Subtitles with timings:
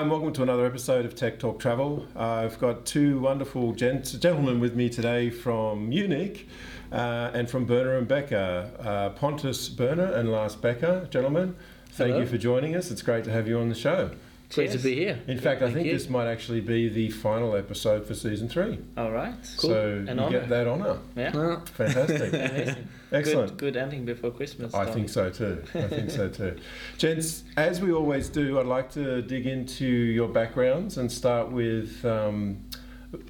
[0.00, 2.06] Hi, and welcome to another episode of Tech Talk Travel.
[2.16, 6.48] Uh, I've got two wonderful gents, gentlemen with me today from Munich
[6.90, 8.70] uh, and from Berner and Becker.
[8.78, 11.54] Uh, Pontus Berner and Lars Becker, gentlemen,
[11.90, 12.22] thank Hello.
[12.22, 12.90] you for joining us.
[12.90, 14.12] It's great to have you on the show.
[14.54, 15.20] Great to be here.
[15.26, 15.92] In fact, I think you.
[15.92, 18.78] this might actually be the final episode for season three.
[18.96, 19.34] All right.
[19.58, 19.68] Cool.
[19.70, 20.40] So An you honor.
[20.40, 20.98] get that honour.
[21.14, 21.32] Yeah.
[21.34, 22.78] Ah, Fantastic.
[23.12, 23.56] Excellent.
[23.56, 24.74] Good, good ending before Christmas.
[24.74, 25.62] I think so too.
[25.74, 26.56] I think so too.
[26.98, 32.04] Gents, as we always do, I'd like to dig into your backgrounds and start with.
[32.04, 32.64] Um,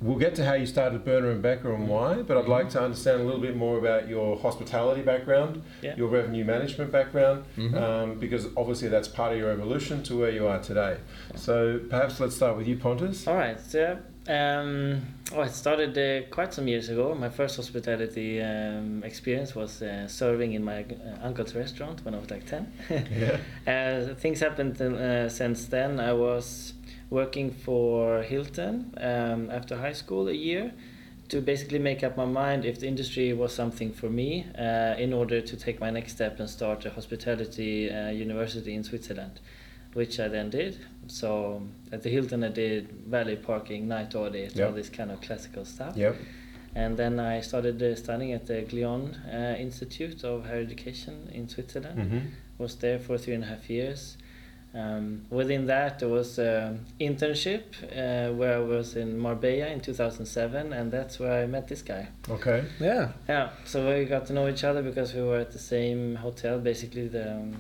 [0.03, 2.83] we'll get to how you started Berner and Becker and why, but I'd like to
[2.83, 5.97] understand a little bit more about your hospitality background, Yeah.
[5.97, 7.75] your revenue management background, mhm.
[7.81, 10.99] um, because obviously that's part of your evolution to where you are today.
[11.35, 13.27] So perhaps let's start with you, Pontus.
[13.27, 13.59] All right.
[13.59, 13.99] So,
[14.29, 15.03] um,
[15.33, 17.15] oh, it started uh, quite some years ago.
[17.15, 22.19] My first hospitality um, experience was uh, serving in my uh, uncle's restaurant when I
[22.19, 22.73] was like 10.
[23.11, 23.39] Yeah.
[23.67, 26.01] Uh, things happened uh, since then.
[26.01, 26.75] I was
[27.11, 30.73] working for Hilton um, after high school a year
[31.31, 35.13] to basically make up my mind if the industry was something for me uh, in
[35.13, 39.41] order to take my next step and start a hospitality uh, university in Switzerland,
[39.95, 40.79] which I then did.
[41.07, 44.67] So at the Hilton, I did valet parking, night audit, Yep.
[44.69, 45.97] all this kind of classical stuff.
[45.97, 46.17] Yep.
[46.75, 51.49] And then I started uh, studying at the Glion uh, Institute of Higher Education in
[51.49, 52.19] Switzerland hmm
[52.59, 54.19] was there for three and a half years.
[54.75, 60.73] Um, within that, there was an internship uh, where I was in Marbella in 2007,
[60.73, 62.09] and that's where I met this guy.
[62.29, 62.65] Okay.
[62.79, 63.13] Yeah.
[63.29, 66.59] Yeah, so we got to know each other because we were at the same hotel,
[66.61, 67.57] basically the um,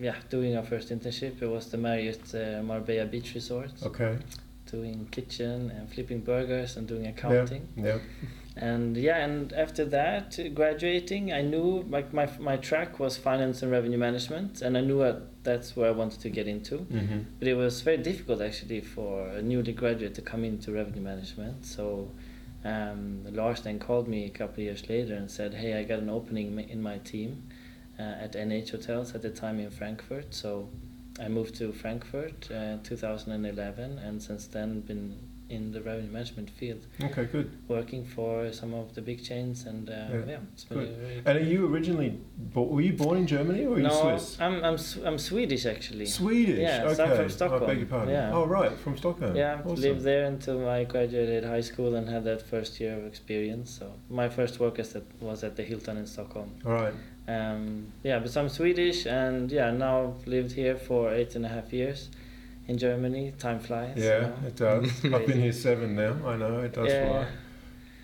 [0.00, 1.42] yeah doing our first internship.
[1.42, 4.18] It was the Marriott uh, Marbella Beach Resort, Okay.
[4.70, 7.68] doing kitchen and flipping burgers and doing accounting.
[7.76, 7.98] Yeah.
[8.54, 13.72] And yeah, and after that, graduating, I knew like my my track was finance and
[13.72, 16.76] revenue management, and I knew that that's where I wanted to get into.
[16.78, 21.00] hmm But it was very difficult actually for a newly graduate to come into revenue
[21.02, 21.64] management.
[21.64, 22.10] So
[22.64, 26.00] um, Lars then called me a couple of years later and said, "Hey, I got
[26.00, 27.42] an opening in my team
[27.98, 30.68] uh, at NH Hotels at the time in Frankfurt." So
[31.20, 35.16] I moved to Frankfurt uh, 2011, and since then been
[35.48, 37.26] in the revenue management field Okay.
[37.26, 37.50] Good.
[37.68, 40.88] working for some of the big chains and uh, Yeah, yeah, it's been good.
[40.88, 42.18] a very And are you originally?
[42.54, 44.40] Bo- were you born in Germany or are you no, Swiss?
[44.40, 46.06] I'm I'm I'm Swedish actually.
[46.06, 46.58] Swedish.
[46.58, 47.02] Yeah, okay.
[47.02, 47.66] I'm from I Stockholm.
[47.66, 48.14] beg your pardon.
[48.14, 48.32] Yeah.
[48.32, 49.36] Oh right, from Stockholm.
[49.36, 49.82] Yeah, Awesome.
[49.82, 53.68] lived there until I graduated high school and had that first year of experience.
[53.78, 56.50] So my first work as that was at the Hilton in Stockholm.
[56.64, 56.94] All right.
[57.28, 61.46] Um, yeah, but so I'm Swedish and yeah, now I've lived here for eight and
[61.46, 62.08] a half years
[62.68, 63.32] in Germany.
[63.38, 63.96] Time flies.
[63.96, 64.34] Yeah, know.
[64.46, 65.04] it does.
[65.04, 66.16] I've been here seven now.
[66.26, 67.26] I know it does Yeah, fly.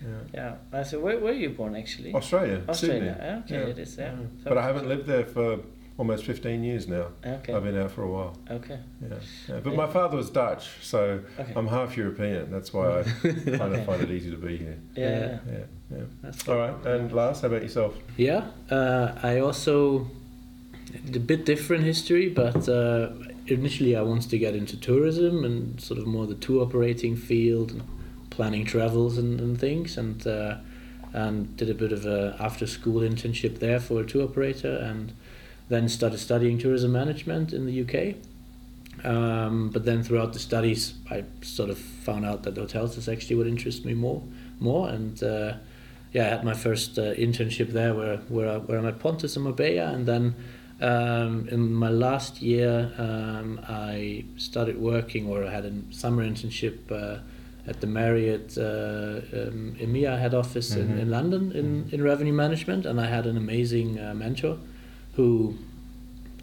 [0.01, 0.07] Yeah.
[0.33, 0.55] Yeah.
[0.79, 2.13] I said, where where are you born actually?
[2.13, 2.99] Australia, Australia.
[2.99, 3.27] Sydney.
[3.27, 3.97] Yeah, okay, Yeah, it is.
[3.97, 4.15] Yeah.
[4.43, 5.59] So- But I haven't lived there for
[5.99, 7.07] almost 15 years now.
[7.25, 7.53] Okay.
[7.53, 8.35] I've been out for a while.
[8.49, 8.79] Okay.
[9.01, 9.17] Yeah.
[9.49, 9.59] yeah.
[9.63, 9.75] But Yeah.
[9.75, 11.53] my father was Dutch, so Okay.
[11.55, 12.49] I'm half European.
[12.49, 13.03] That's why I
[13.61, 14.77] kind of find it easy to be here.
[14.95, 15.09] yeah.
[15.09, 15.19] Yeah.
[15.19, 15.37] yeah.
[15.51, 15.97] Yeah.
[15.97, 16.03] Yeah.
[16.23, 16.73] That's All right.
[16.85, 17.93] And Lars, how about yourself?
[18.15, 18.45] Yeah.
[18.71, 20.07] Uh, I also
[21.13, 23.09] a bit different history, but uh,
[23.47, 27.71] initially I wanted to get into tourism and sort of more the tour operating field,
[27.71, 27.83] and
[28.29, 30.55] planning travels and, and things, and uh,
[31.11, 35.11] and did a bit of a after school internship there for a tour operator, and
[35.69, 38.15] then started studying tourism management in the UK.
[39.05, 43.37] Um, but then throughout the studies, I sort of found out that hotels is actually
[43.37, 44.21] what interests me more,
[44.59, 45.53] more, and uh,
[46.11, 49.35] yeah, I had my first uh, internship there, where where I, where I met Pontus
[49.37, 50.35] and Marbella, and then
[50.81, 56.91] um, in my last year, um, I started working, or I had a summer internship
[56.91, 57.19] uh,
[57.67, 60.99] at the Marriott uh, um, EMEA head office in, Mhm.
[61.01, 64.57] in London in, in revenue management, and I had an amazing uh, mentor,
[65.19, 65.57] who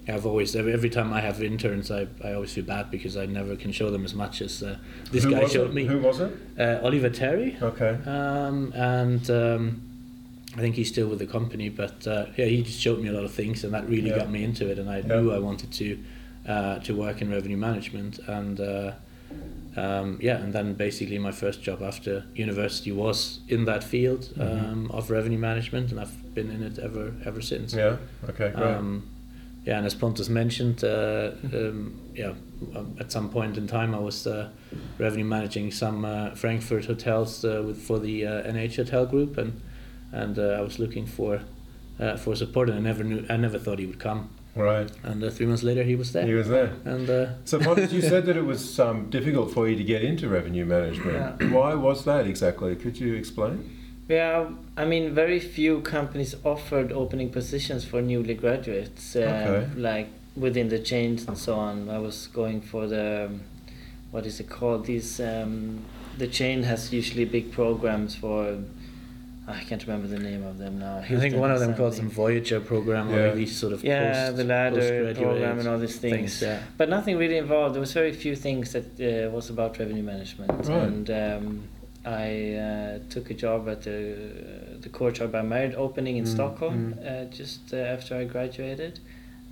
[0.07, 3.57] I've always every, time I have interns, I, I always feel bad because I never
[3.57, 4.77] can show them as much as uh,
[5.11, 5.75] this Who guy showed it?
[5.75, 5.85] me.
[5.87, 6.33] Who was it?
[6.59, 7.99] Uh, Oliver Terry, Okay.
[8.07, 9.83] um, and um,
[10.55, 11.71] I think he's still with the company.
[11.71, 14.17] But uh, yeah, he just showed me a lot of things, and that really Yeah.
[14.19, 14.79] got me into it.
[14.79, 15.21] And I Yeah.
[15.21, 15.99] knew I wanted to
[16.47, 18.93] uh, to work in revenue management, and uh,
[19.77, 24.73] um, yeah, and then basically my first job after university was in that field Mhm.
[24.73, 27.75] um, of revenue management, and I've been in it ever ever since.
[27.75, 27.97] Yeah.
[28.29, 28.51] Okay.
[28.55, 28.75] Great.
[28.77, 29.03] Um,
[29.67, 32.35] yeah, and as Pontus mentioned, uh, um, yeah,
[32.77, 34.49] um, at some point in time, I was uh,
[34.99, 39.61] revenue managing some uh, Frankfurt hotels uh, with for the uh, NH Hotel Group, and
[40.13, 41.41] and uh, I was looking for
[41.99, 44.29] uh, for support, and I never knew, I never thought he would come,
[44.65, 44.91] right.
[45.03, 46.73] and uh, three months later, he was there, He was there.
[46.85, 50.03] and uh, So, Pontus, you said that it was um, difficult for you to get
[50.03, 51.53] into revenue management.
[51.53, 52.75] Why was that exactly?
[52.77, 53.71] Could you explain?
[54.09, 59.81] Yeah, I mean, very few companies offered opening positions for newly graduates, uh, Okay.
[59.81, 61.89] like within the chains and so on.
[61.91, 63.41] I was going for the um,
[64.13, 64.87] what is it called?
[64.87, 65.81] These um,
[66.19, 68.59] the chain has usually big programs for.
[69.49, 70.99] I can't remember the name of them now.
[70.99, 71.85] I think one of them something.
[71.85, 73.17] calls them Voyager program Yeah.
[73.17, 76.17] or these sort of Yeah, post, the ladder program and all these things.
[76.41, 76.43] things.
[76.43, 76.63] Yeah.
[76.77, 77.75] But nothing really involved.
[77.75, 80.51] There was very few things that uh, was about revenue management.
[80.67, 80.83] Right.
[80.83, 81.63] And um,
[82.05, 83.99] I uh, took a job at the
[84.81, 88.99] the Courtyard by Marriott opening in Mm, Stockholm uh, just uh, after I graduated.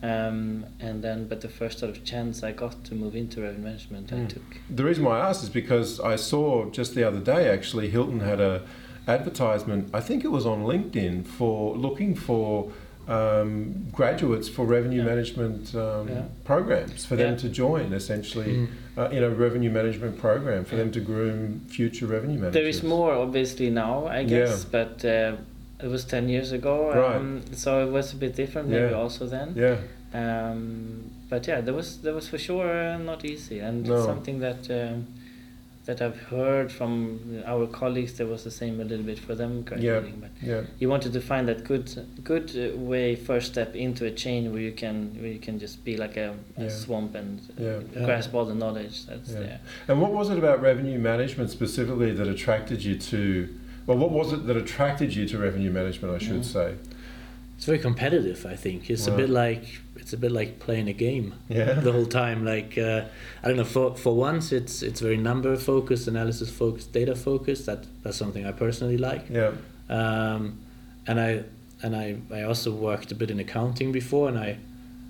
[0.02, 3.64] Um, and then, but the first sort of chance I got to move into revenue
[3.70, 4.28] management, I Mm.
[4.28, 4.42] took.
[4.68, 8.20] The reason why I asked is because I saw just the other day actually Hilton
[8.20, 8.62] had a
[9.06, 9.90] advertisement.
[9.92, 12.70] I think it was on LinkedIn for looking for
[13.06, 15.04] um, graduates for revenue Yeah.
[15.12, 16.22] management um, Yeah.
[16.44, 18.68] programs for them to join essentially Mm.
[18.96, 22.54] uh, in a revenue management program for them to groom future revenue managers.
[22.54, 25.32] There is more obviously now, I guess, but uh,
[25.82, 26.92] it was 10 years ago.
[26.94, 27.16] Right.
[27.16, 29.02] Um, so it was a bit different maybe Yeah.
[29.02, 29.52] also then.
[29.54, 29.76] Yeah,
[30.14, 34.00] Um, but yeah, there was there was for sure uh, not easy, and No.
[34.06, 35.06] something that um,
[35.86, 38.14] that I've heard from our colleagues.
[38.14, 41.20] There was the same a little bit for them graduating, but yeah, you wanted to
[41.20, 45.30] find that good good uh, way first step into a chain where you can where
[45.30, 47.80] you can just be like a, a swamp and uh, Yeah.
[47.94, 48.04] Yeah.
[48.06, 49.40] grasp all the knowledge that's Yeah.
[49.40, 49.60] there.
[49.88, 53.48] And what was it about revenue management specifically that attracted you to?
[53.86, 56.14] Well, what was it that attracted you to revenue management?
[56.14, 56.44] I should Mm.
[56.44, 56.74] say.
[57.56, 58.44] It's very competitive.
[58.46, 59.14] I think it's Wow.
[59.14, 59.64] a bit like
[59.96, 61.74] it's a bit like playing a game Yeah.
[61.80, 62.44] the whole time.
[62.44, 63.02] Like uh,
[63.42, 63.64] I don't know.
[63.64, 67.64] For for once, it's it's very number focused, analysis focused, data focused.
[67.66, 69.24] That that's something I personally like.
[69.30, 69.52] Yeah.
[69.88, 70.58] Um,
[71.06, 71.44] and I
[71.82, 74.58] and I, I also worked a bit in accounting before, and I,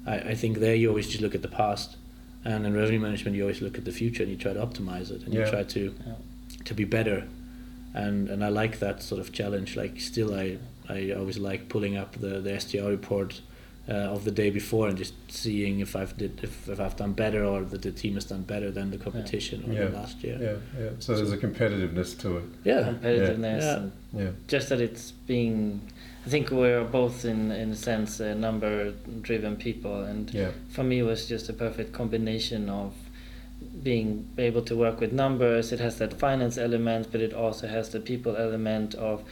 [0.06, 1.97] I I think there you always just look at the past,
[2.44, 5.11] and in revenue management you always look at the future and you try to optimize
[5.11, 5.44] it and Yeah.
[5.44, 6.14] you try to Yeah.
[6.64, 7.25] to be better,
[7.94, 9.76] and and I like that sort of challenge.
[9.76, 10.58] Like still, I
[10.88, 13.40] I always like pulling up the the STR report.
[13.86, 17.12] Uh, of the day before and just seeing if I've did if, if I've done
[17.12, 19.84] better or that the team has done better than the competition or Yeah.
[19.90, 20.38] the last year.
[20.40, 20.90] Yeah, yeah.
[21.00, 22.44] So there's a competitiveness to it.
[22.64, 22.94] Yeah.
[22.94, 23.62] Competitiveness
[24.14, 24.20] Yeah.
[24.22, 24.31] Yeah.
[24.48, 25.82] just that it's being
[26.25, 30.52] I think we're both in in a sense uh, number driven people and Yeah.
[30.70, 32.94] for me it was just a perfect combination of
[33.82, 37.90] being able to work with numbers it has that finance element but it also has
[37.90, 39.22] the people element of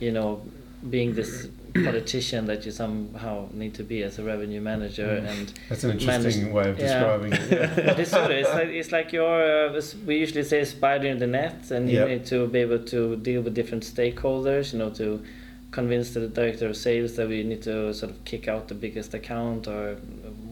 [0.00, 0.42] you know
[0.90, 5.30] being this politician that you somehow need to be as a revenue manager Mm.
[5.30, 6.84] and That's an interesting Manage- way of yeah.
[6.86, 7.50] describing it.
[7.50, 7.86] Yeah.
[7.86, 11.18] but it's sort of, it's like it's like you're uh, we usually say spider in
[11.18, 12.08] the net and you Yep.
[12.08, 15.22] need to be able to deal with different stakeholders you know to
[15.70, 19.14] convince the director of sales that we need to sort of kick out the biggest
[19.14, 19.96] account or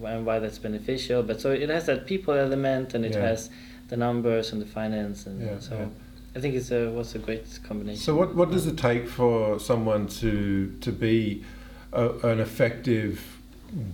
[0.07, 3.29] and why that's beneficial but so it has that people element and it Yeah.
[3.29, 3.51] has
[3.89, 5.87] the numbers and the finance and Yeah, so yeah.
[6.37, 9.59] I think it's a was a great combination So what, what does it take for
[9.59, 11.45] someone to to be
[11.93, 13.21] a, an effective,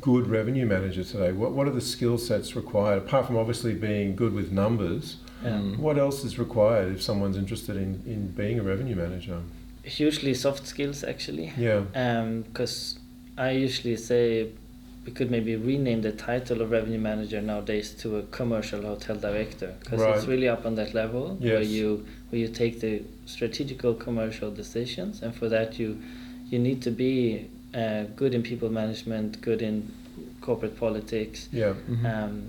[0.01, 1.33] good revenue manager today?
[1.33, 5.17] What what are the skill sets required apart from obviously being good with numbers?
[5.43, 5.51] yeah.
[5.51, 5.79] Mm.
[5.79, 9.39] What else is required if someone's interested in, in being a revenue manager?
[9.83, 11.83] hugely soft skills actually Yeah.
[12.43, 12.99] because
[13.39, 14.51] I usually say
[15.07, 19.73] we could maybe rename the title of revenue manager nowadays to a commercial hotel director
[19.81, 24.51] because it's really up on that level where you where you take the strategical commercial
[24.51, 25.97] decisions and for that you
[26.51, 29.91] you need to be uh, good in people management good in
[30.41, 31.75] corporate politics Yeah.
[31.89, 32.05] Mhm.
[32.15, 32.43] um,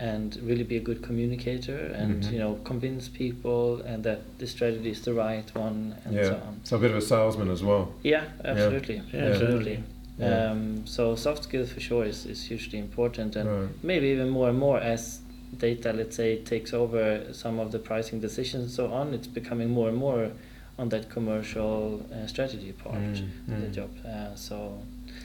[0.00, 2.32] and really be a good communicator and Mhm.
[2.32, 6.30] you know convince people and that the strategy is the right one and Yeah.
[6.30, 7.84] so on So a bit of a salesman as well.
[8.02, 9.93] yeah absolutely Yeah, absolutely Yeah.
[10.20, 13.68] Um, so soft skills for sure is, is hugely important and Right.
[13.82, 15.20] maybe even more and more as
[15.58, 19.70] data let's say takes over some of the pricing decisions and so on it's becoming
[19.70, 20.30] more and more
[20.78, 23.74] on that commercial uh, strategy part Mm, of the mm.
[23.74, 24.78] job uh, so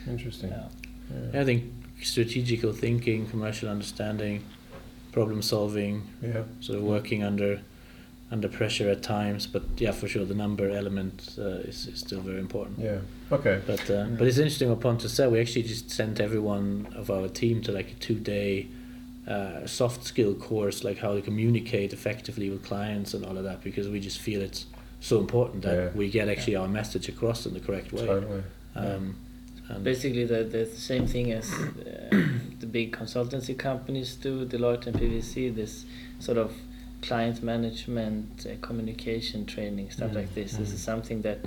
[0.08, 0.50] Interesting.
[0.52, 0.68] yeah
[1.34, 1.42] Yeah.
[1.42, 1.64] I think
[2.02, 4.44] strategical thinking, commercial understanding,
[5.12, 6.44] problem solving, Yeah.
[6.62, 7.60] sort of working under
[8.32, 9.48] under pressure at times.
[9.48, 12.80] But yeah, for sure, the number element uh, is, is still very important.
[12.80, 13.00] Yeah.
[13.32, 13.62] Okay.
[13.66, 14.18] But uh, Mm.
[14.18, 15.32] but it's interesting what Pontus said.
[15.32, 18.68] We actually just sent everyone of our team to like a two day
[19.28, 23.64] uh, soft skill course, like how to communicate effectively with clients and all of that,
[23.64, 24.66] because we just feel it's
[25.02, 25.90] so important that Yeah.
[25.96, 28.06] we get actually our message across in the correct way.
[28.06, 28.44] Totally.
[28.76, 29.16] Um,
[29.70, 32.10] and basically the, the same thing as uh,
[32.60, 35.86] the big consultancy companies do Deloitte and PwC this
[36.20, 36.52] sort of
[37.02, 40.54] client management uh, communication training stuff Mm, like this.
[40.54, 40.74] This mm.
[40.74, 41.40] is something that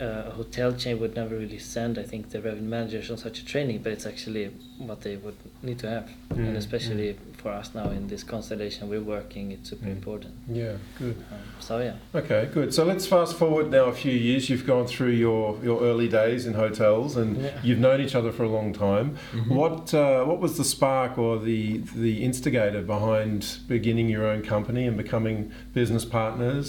[0.00, 1.98] uh, a hotel chain would never really send.
[1.98, 4.46] I think the revenue managers on such a training but it's actually
[4.78, 6.10] what they would need to have.
[6.30, 9.52] Mm, and especially for us now in this constellation we're working.
[9.52, 9.98] It's super Mm.
[9.98, 10.32] important.
[10.48, 11.16] Yeah, good.
[11.30, 11.96] Um, so yeah.
[12.20, 12.72] Okay, good.
[12.72, 14.48] So let's fast forward now a few years.
[14.48, 17.50] You've gone through your, your early days in hotels, and Yeah.
[17.62, 19.06] you've known each other for a long time.
[19.34, 19.48] Mhm.
[19.60, 21.62] What uh, what was the spark or the
[22.06, 25.36] the instigator behind beginning your own company and becoming
[25.74, 26.66] business partners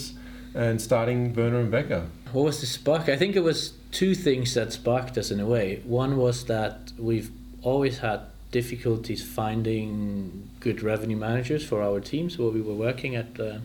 [0.54, 2.04] and starting Berner and Becker?
[2.34, 3.08] What was the spark?
[3.08, 3.60] I think it was
[4.02, 5.68] two things that sparked us in a way.
[5.86, 6.76] One was that
[7.10, 7.30] we've
[7.62, 8.20] always had
[8.62, 13.58] difficulties finding good revenue managers for our teams where we were working at uh,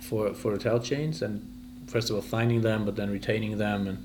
[0.00, 1.34] for for hotel chains and
[1.88, 3.98] first of all finding them but then retaining them and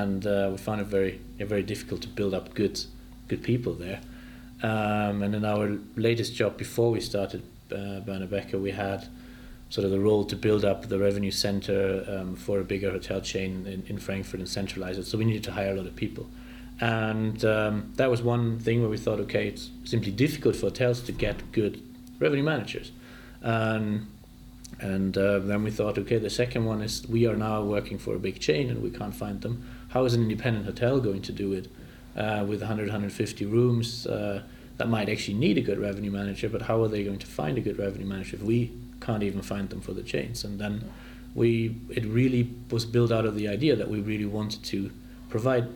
[0.00, 2.76] and uh, we found it very very difficult to build up good
[3.28, 4.00] good people there
[4.64, 9.00] um, and in our latest job before we started uh, Berner Becker we had
[9.74, 13.20] sort of the role to build up the revenue center um, for a bigger hotel
[13.20, 15.06] chain in, in Frankfurt and centralize it.
[15.06, 16.26] So we needed to hire a lot of people.
[16.82, 21.00] And um, that was one thing where we thought, okay, it's simply difficult for hotels
[21.02, 21.80] to get good
[22.18, 22.90] revenue managers.
[23.40, 24.08] Um,
[24.80, 28.16] and uh, then we thought, okay, the second one is we are now working for
[28.16, 29.64] a big chain and we can't find them.
[29.90, 31.70] How is an independent hotel going to do it
[32.16, 34.04] uh, with 100, 150 rooms?
[34.04, 34.42] Uh,
[34.78, 37.58] that might actually need a good revenue manager, but how are they going to find
[37.58, 40.42] a good revenue manager if we can't even find them for the chains?
[40.42, 40.90] And then
[41.32, 44.90] we, it really was built out of the idea that we really wanted to
[45.30, 45.68] provide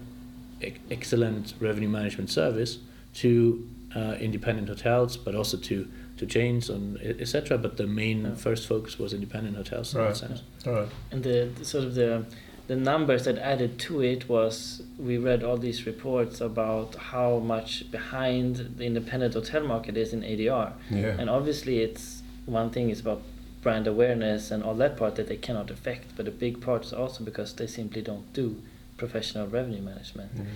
[0.91, 2.79] excellent revenue management service
[3.15, 7.59] to uh, independent hotels, but also to to chains and etc.
[7.59, 8.35] But the main Yeah.
[8.35, 10.09] first focus was independent hotels in Right.
[10.09, 10.43] that sense.
[10.67, 10.89] All right.
[11.13, 12.25] And the, the sort of the
[12.69, 17.89] the numbers that added to it was we read all these reports about how much
[17.93, 20.73] behind the independent hotel market is in ADR.
[20.91, 21.17] Yeah.
[21.21, 23.23] And obviously, it's one thing is about
[23.63, 26.93] brand awareness and all that part that they cannot affect, but a big part is
[26.93, 28.57] also because they simply don't do
[28.97, 30.35] professional revenue management.
[30.37, 30.47] Mm.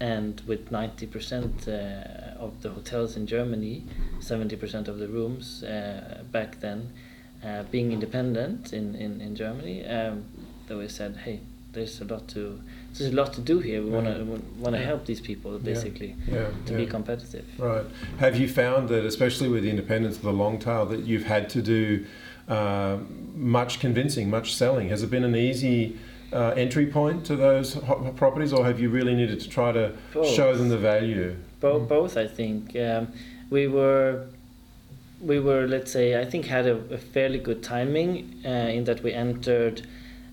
[0.00, 3.84] And with 90% uh, of the hotels in Germany,
[4.18, 6.92] 70% of the rooms uh, back then
[7.44, 10.24] uh, being independent in, in, in Germany, um,
[10.66, 11.40] they always said, hey,
[11.72, 12.60] there's a lot to
[12.94, 13.82] there's a lot to do here.
[13.82, 14.24] We want to
[14.58, 14.86] want to Yeah.
[14.86, 16.48] help these people basically Yeah.
[16.66, 16.78] to yeah.
[16.78, 17.46] be competitive.
[17.58, 17.86] Right.
[18.18, 21.48] Have you found that, especially with the independence of the long tail, that you've had
[21.50, 22.04] to do
[22.48, 22.98] uh,
[23.34, 24.90] much convincing, much selling?
[24.90, 25.96] Has it been an easy
[26.32, 29.92] uh, entry point to those ho- properties, or have you really needed to try to
[30.12, 30.28] Both.
[30.28, 31.36] show them the value?
[31.60, 31.88] Bo- Mm.
[31.88, 32.74] Both, I think.
[32.76, 33.08] Um,
[33.50, 34.26] we were,
[35.20, 39.02] we were, let's say, I think had a, a fairly good timing uh, in that
[39.02, 39.86] we entered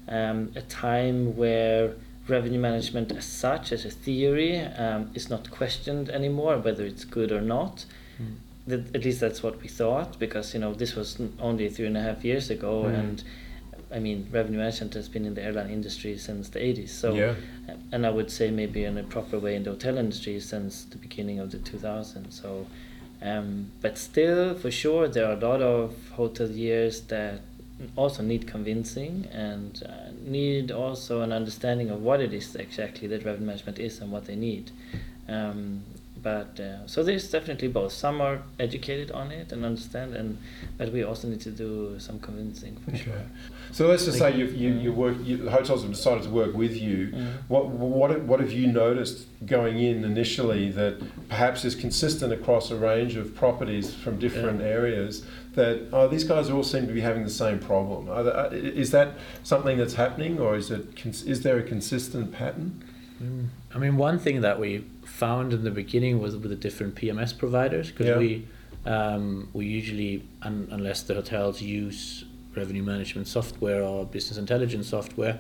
[0.08, 1.94] um, a time where
[2.28, 7.32] revenue management as such, as a theory, um, is not questioned anymore, whether it's good
[7.32, 7.86] or not.
[8.22, 8.36] Mm.
[8.68, 11.98] That, at least that's what we thought, because you know this was only three and
[11.98, 13.00] a half years ago, Mm.
[13.00, 13.24] and
[13.92, 16.90] I mean revenue management has been in the airline industry since the 80s.
[16.90, 17.34] So yeah.
[17.92, 20.98] and I would say maybe in a proper way in the hotel industry since the
[20.98, 22.32] beginning of the 2000s.
[22.32, 22.68] So,
[23.22, 27.42] um, but still, for sure, there are a lot of hoteliers that
[27.96, 33.24] also need convincing and uh, need also an understanding of what it is exactly that
[33.24, 34.72] revenue management is and what they need.
[35.28, 35.84] Um,
[36.22, 37.92] but uh, so there's definitely both.
[37.92, 40.38] Some are educated on it and understand, and
[40.78, 43.04] but we also need to do some convincing for Okay.
[43.04, 43.22] sure.
[43.72, 45.18] So let's just say Like- you you, you work.
[45.24, 47.14] You, hotels have decided to work with you.
[47.48, 50.94] What what what have you noticed going in initially that
[51.30, 55.24] perhaps is consistent across a range of properties from different areas?
[55.56, 58.10] That oh, these guys all seem to be having the same problem.
[58.10, 59.10] Are there, is that
[59.44, 62.84] something that's happening, or is it cons- is there a consistent pattern?
[63.22, 63.48] Mm.
[63.76, 64.86] I mean, one thing that we
[65.20, 68.18] found in the beginning was with the different PMS providers because Yeah.
[68.26, 68.32] we
[68.86, 72.24] um, we usually un- unless the hotels use
[72.56, 75.38] revenue management software or business intelligence software,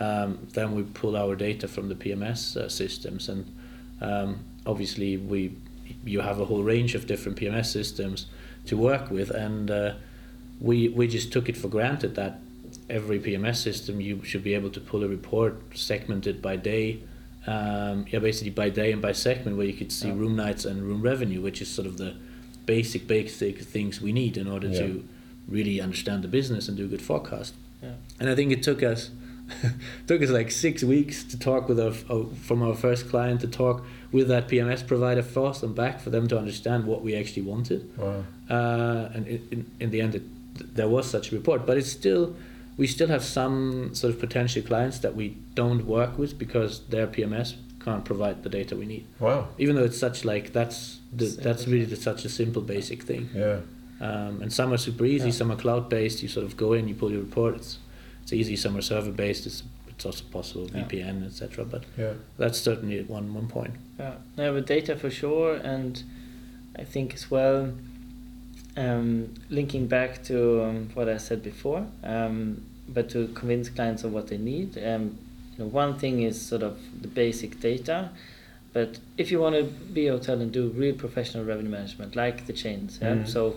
[0.00, 3.42] um, then we pull our data from the PMS uh, systems and
[4.00, 4.28] um,
[4.66, 5.40] obviously we
[6.04, 8.26] you have a whole range of different PMS systems
[8.66, 9.92] to work with and uh,
[10.60, 12.34] we we just took it for granted that
[12.98, 16.86] every PMS system you should be able to pull a report segmented by day
[17.46, 20.14] um, yeah basically by day and by segment where you could see Yeah.
[20.14, 22.14] room nights and room revenue which is sort of the
[22.66, 24.80] basic basic things we need in order Yeah.
[24.80, 25.04] to
[25.48, 27.92] really understand the business and do a good forecast Yeah.
[28.18, 29.10] and I think it took us
[30.06, 33.84] took us like six weeks to talk with our from our first client to talk
[34.12, 37.88] with that PMS provider first and back for them to understand what we actually wanted
[37.98, 38.24] Wow.
[38.48, 40.22] uh, and in, in, in the end it,
[40.74, 42.36] there was such a report but it's still
[42.76, 47.06] we still have some sort of potential clients that we don't work with because their
[47.14, 47.48] PMS
[47.84, 49.40] can't provide the data we need Wow.
[49.62, 50.78] even though it's such like that's
[51.20, 53.58] the, that's really the, such a simple basic thing Yeah.
[54.08, 55.38] um, and some are super easy Yeah.
[55.40, 57.72] some are cloud based you sort of go in you pull your report it's,
[58.22, 59.60] it's easy some are server based it's,
[59.92, 60.84] it's also possible Yeah.
[60.84, 62.14] VPN etc but Yeah.
[62.42, 65.92] that's certainly one one point Yeah, no, with data for sure, and
[66.82, 67.58] I think as well,
[68.76, 71.82] um, linking back to um, what I said before,
[72.14, 72.62] um,
[72.96, 74.70] but to convince clients of what they need.
[74.92, 75.04] Um,
[75.60, 78.08] you know, one thing is sort of the basic data,
[78.72, 82.46] but if you want to be a hotel and do real professional revenue management, like
[82.46, 83.16] the chains, yeah.
[83.16, 83.28] Mhm.
[83.28, 83.56] So,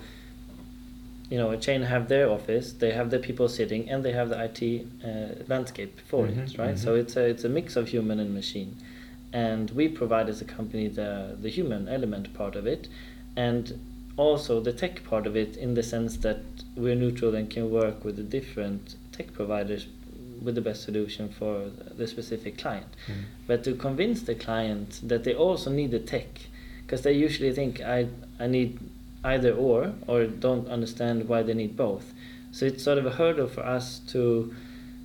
[1.29, 4.29] you know, a chain have their office, they have the people sitting, and they have
[4.29, 6.75] the IT uh, landscape for it, Mhm, right?
[6.75, 6.83] mhm.
[6.85, 8.75] So it's a it's a mix of human and machine,
[9.31, 12.87] and we provide as a company the the human element part of it,
[13.35, 13.79] and
[14.17, 16.41] also the tech part of it in the sense that
[16.75, 19.87] we're neutral and can work with the different tech providers
[20.43, 22.87] with the best solution for the specific client.
[23.07, 23.13] Mm.
[23.47, 26.27] But to convince the client that they also need the tech,
[26.81, 28.07] because they usually think I
[28.39, 28.79] I need
[29.23, 32.13] either or or don't understand why they need both.
[32.51, 34.53] So it's sort of a hurdle for us to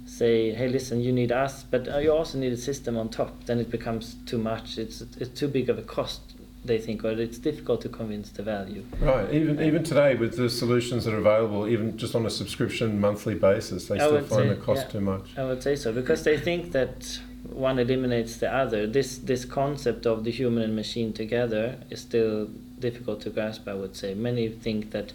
[0.05, 3.45] say, hey, listen, you need us, but uh, you also need a system on top.
[3.45, 4.79] Then it becomes too much.
[4.79, 6.21] It's it's too big of a cost.
[6.65, 8.85] They think, or it's difficult to convince the value.
[9.01, 9.33] Right.
[9.33, 13.35] Even even today with the solutions that are available, even just on a subscription monthly
[13.35, 14.93] basis, they I still find say, the cost yeah.
[14.93, 15.27] too much.
[15.39, 18.87] I would say so because they think that one eliminates the other.
[18.87, 22.49] This this concept of the human and machine together is still
[22.81, 23.69] difficult to grasp.
[23.69, 25.13] I would say many think that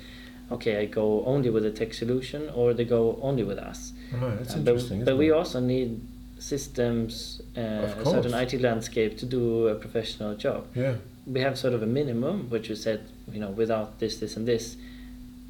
[0.51, 3.91] okay, I go only with a tech solution, or they go only with us.
[4.13, 4.37] Right.
[4.37, 5.03] That's Uh, interesting.
[5.03, 5.99] but we also need
[6.39, 8.33] systems, uh, a certain.
[8.33, 10.65] IT landscape to do a professional job.
[10.75, 10.95] yeah.
[11.25, 14.47] We have sort of a minimum, which you said, you know, without this, this, and
[14.47, 14.75] this,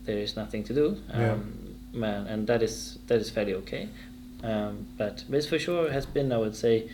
[0.05, 0.97] there is nothing to do.
[1.09, 1.33] Yeah.
[1.33, 3.89] Um, man, and that is that is fairly okay.
[4.43, 6.89] Um, but this for sure has been, I would say,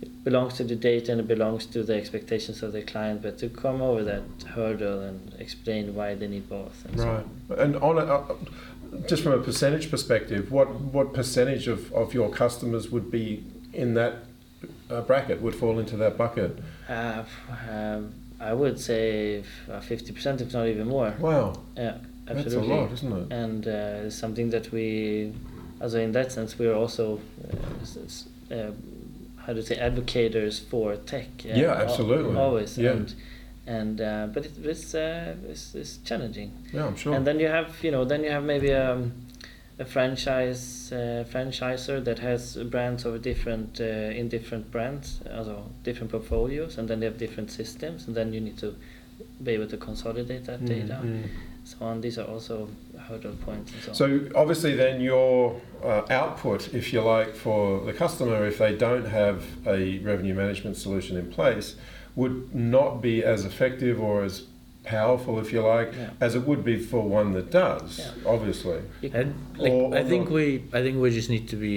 [0.00, 3.22] it belongs to the data and it belongs to the expectations of the client.
[3.22, 4.22] But to come over that
[4.54, 6.84] hurdle and explain why they need both.
[6.86, 7.26] And so Right.
[7.50, 7.58] on.
[7.58, 8.34] And on a, uh,
[9.06, 13.94] just from a percentage perspective, what what percentage of, of your customers would be in
[13.94, 14.14] that
[14.90, 15.40] uh, bracket?
[15.42, 16.58] Would fall into that bucket?
[16.88, 17.22] Uh,
[17.70, 19.42] um, I would say
[19.82, 21.14] fifty percent, if not even more.
[21.18, 21.54] Wow.
[21.76, 22.76] Yeah, That's a absolutely.
[22.76, 23.32] lot, isn't it?
[23.32, 25.32] And uh, it's something that we,
[25.80, 28.70] also in that sense, we are also, uh, uh,
[29.44, 31.26] how to say, advocates for tech.
[31.44, 32.36] uh, Yeah, absolutely.
[32.36, 32.78] Always.
[32.78, 32.92] Yeah.
[32.92, 33.14] And
[33.66, 36.52] and uh, but it, it's, uh, it's it's challenging.
[36.72, 37.14] Yeah, I'm sure.
[37.14, 39.12] And then you have you know then you have maybe um,
[39.78, 46.10] a franchise uh, franchiser that has brands of different uh, in different brands, also different
[46.10, 48.74] portfolios, and then they have different systems, and then you need to
[49.42, 51.00] be able to consolidate that Mm, data.
[51.02, 51.22] mm.
[51.64, 53.94] So on, these are also hurdle points and so on.
[53.94, 59.04] So obviously, then your uh, output, if you like, for the customer, if they don't
[59.04, 61.76] have a revenue management solution in place,
[62.16, 64.42] would not be as effective or as
[64.96, 66.10] powerful, if you like, Yeah.
[66.26, 67.98] as it would be for one that does.
[67.98, 68.32] Yeah.
[68.34, 68.80] Obviously.
[69.18, 70.34] And like, Or- I think not.
[70.38, 70.46] we
[70.78, 71.76] I think we just need to be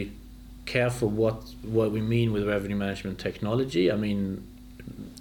[0.76, 1.38] careful what
[1.80, 3.86] what we mean with revenue management technology.
[3.95, 4.19] I mean,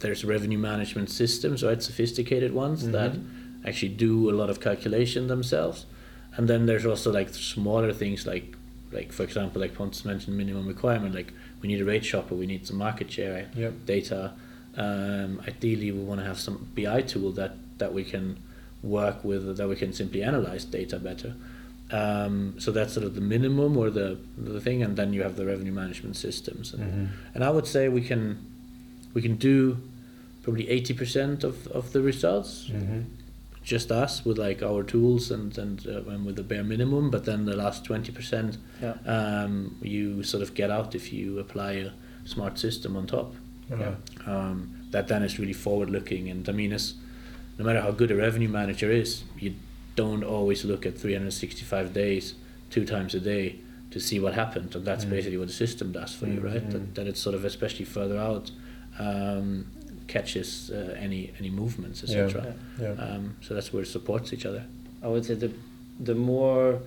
[0.03, 1.83] there's revenue management systems, right?
[1.83, 3.69] Sophisticated ones that Mhm.
[3.69, 5.79] actually do a lot of calculation themselves,
[6.37, 8.47] and then there's also like smaller things like
[8.99, 11.15] like for example, like Pontus mentioned, minimum requirement.
[11.21, 13.73] Like we need a rate shopper, we need some market share Yep.
[13.95, 14.21] data.
[14.85, 18.37] Um, ideally, we want to have some BI tool that that we can
[18.83, 21.35] work with, that we can simply analyze data better.
[21.91, 25.35] Um, so that's sort of the minimum or the the thing, and then you have
[25.35, 26.73] the revenue management systems.
[26.73, 27.09] And, Mhm.
[27.35, 28.25] and I would say we can
[29.13, 29.77] we can do
[30.45, 33.05] probably eighty percent of, of the results Mhm.
[33.65, 37.11] just us with like our tools and and, uh, and with the bare minimum.
[37.11, 38.95] But then the last twenty percent, Yeah.
[39.17, 41.91] um, you sort of get out if you apply a
[42.25, 43.35] smart system on top.
[43.69, 43.97] Right.
[44.27, 44.57] Um,
[44.93, 46.95] that then is really forward looking, and I mean, it's,
[47.61, 49.53] no matter how good a revenue manager is, you
[49.95, 52.35] don't always look at 365 days,
[52.71, 53.57] two times a day,
[53.91, 55.11] to see what happened, and that's Mm.
[55.11, 56.67] basically what the system does for you, right?
[56.67, 56.73] Mhm.
[56.73, 58.51] That, that it's sort of especially further out,
[58.99, 59.67] um,
[60.07, 62.25] catches uh, any any movements, Yeah.
[62.25, 62.55] etc.
[62.81, 62.93] Yeah.
[63.05, 64.63] Um, so that's where it supports each other.
[65.03, 65.51] I would say the
[66.11, 66.79] the more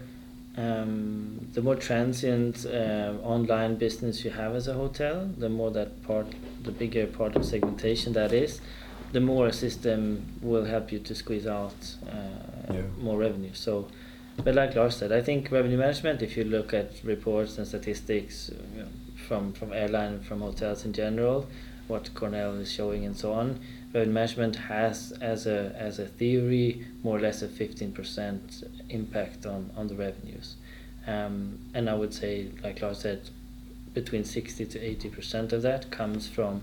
[0.57, 5.89] um, the more transient uh, online business you have as a hotel, the more that
[6.03, 6.27] part,
[6.63, 8.61] the bigger part of segmentation that is,
[9.13, 12.81] the more a system will help you to squeeze out uh, Yeah.
[13.07, 13.53] more revenue.
[13.53, 13.87] So,
[14.43, 16.21] but like Lars said, I think revenue management.
[16.21, 18.89] If you look at reports and statistics uh, you know,
[19.27, 21.45] from from airline from hotels in general,
[21.87, 23.59] what Cornell is showing and so on,
[23.93, 26.67] revenue management has as a as a theory
[27.03, 30.55] more or less a 15% impact on on the revenues
[31.07, 33.21] um, and I would say like Lars said
[33.93, 36.61] between 60 to 80% of that comes from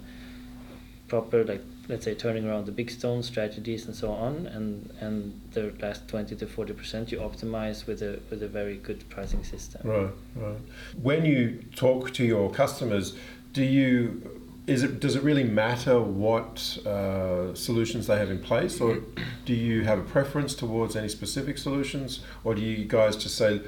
[1.09, 5.39] proper like let's say turning around the big stone strategies and so on and and
[5.53, 9.81] the last 20 to 40% you optimize with a with a very good pricing system
[9.85, 10.57] Right, right.
[11.03, 13.15] When you talk to your customers,
[13.53, 14.23] do you
[14.67, 18.99] is it does it really matter what uh, solutions they have in place, or
[19.45, 23.61] do you have a preference towards any specific solutions, or do you guys just say,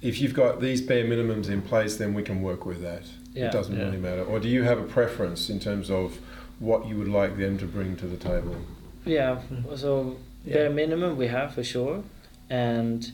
[0.00, 3.02] if you've got these bare minimums in place, then we can work with that?
[3.34, 3.46] Yeah.
[3.46, 3.86] It doesn't Yeah.
[3.86, 6.18] really matter, or do you have a preference in terms of
[6.60, 8.56] what you would like them to bring to the table?
[9.04, 9.40] Yeah.
[9.76, 10.54] So Yeah.
[10.54, 12.02] bare minimum we have for sure,
[12.50, 13.10] and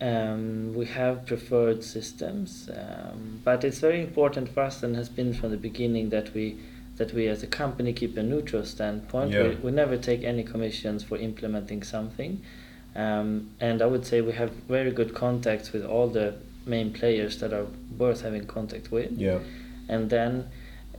[0.00, 2.70] um, we have preferred systems.
[2.70, 6.56] Um, but it's very important for us and has been from the beginning that we
[6.96, 9.30] that we as a company keep a neutral standpoint.
[9.30, 9.42] Yeah.
[9.48, 12.42] We, we never take any commissions for implementing something.
[12.96, 16.34] Um, and I would say we have very good contacts with all the
[16.66, 19.12] main players that are worth having contact with.
[19.12, 19.38] Yeah,
[19.88, 20.48] And then,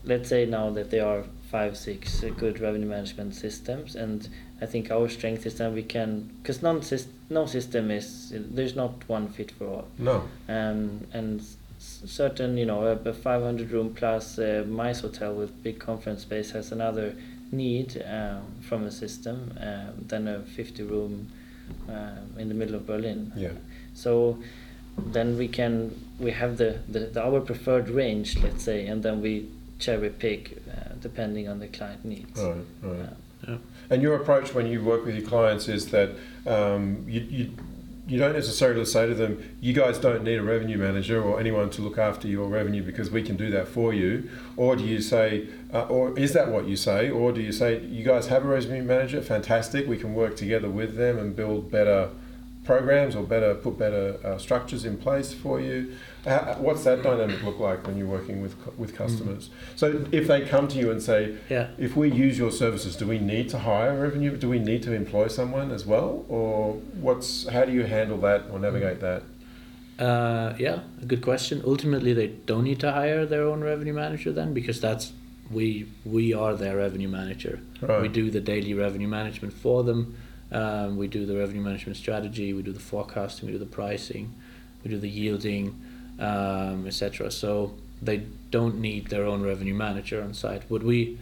[0.05, 4.27] let's say now that they are five, six uh, good revenue management systems, and
[4.61, 6.81] I think our strength is that we can, because non
[7.29, 9.87] no system is there's not one fit for all.
[9.97, 11.57] no, Um, and s-
[12.05, 16.51] certain, you know, a, a 500 room plus uh, MICE hotel with big conference space
[16.51, 17.13] has another
[17.51, 21.27] need um, from a system um, than a 50 room
[21.87, 23.31] um, in the middle of Berlin.
[23.35, 23.49] yeah,
[23.93, 24.37] So
[24.97, 29.21] then we can we have the, the, the our preferred range, let's say, and then
[29.21, 29.47] we
[29.79, 32.39] cherry pick uh, depending on the client needs.
[32.41, 32.99] right, right.
[32.99, 33.13] Uh,
[33.47, 33.57] Yeah.
[33.89, 36.09] And your approach when you work with your clients is that
[36.45, 37.51] um, you, you
[38.05, 41.69] you don't necessarily say to them, "You guys don't need a revenue manager or anyone
[41.71, 44.99] to look after your revenue because we can do that for you," or do you
[44.99, 48.43] say, uh, or is that what you say, or do you say, "You guys have
[48.43, 52.09] a revenue manager, fantastic, we can work together with them and build better
[52.65, 55.93] programs or better put better uh, structures in place for you."
[56.25, 59.49] Uh, what's that dynamic look like when you're working with with customers?
[59.75, 61.67] So if they come to you and say, Yeah.
[61.77, 64.35] if we use your services, do we need to hire revenue?
[64.35, 68.43] Do we need to employ someone as well, or what's how do you handle that
[68.51, 69.23] or navigate that?
[69.97, 71.61] Uh, yeah, a good question.
[71.65, 75.13] Ultimately, they don't need to hire their own revenue manager then, because that's
[75.49, 77.61] we we are their revenue manager.
[77.81, 78.01] Right.
[78.01, 80.15] We do the daily revenue management for them.
[80.51, 82.51] Um, we do the revenue management strategy.
[82.53, 83.45] We do the forecasting.
[83.47, 84.33] We do the pricing.
[84.83, 85.75] We do the yielding,
[86.19, 87.31] um, etc.
[87.31, 90.63] So they don't need their own revenue manager on site.
[90.69, 91.17] What we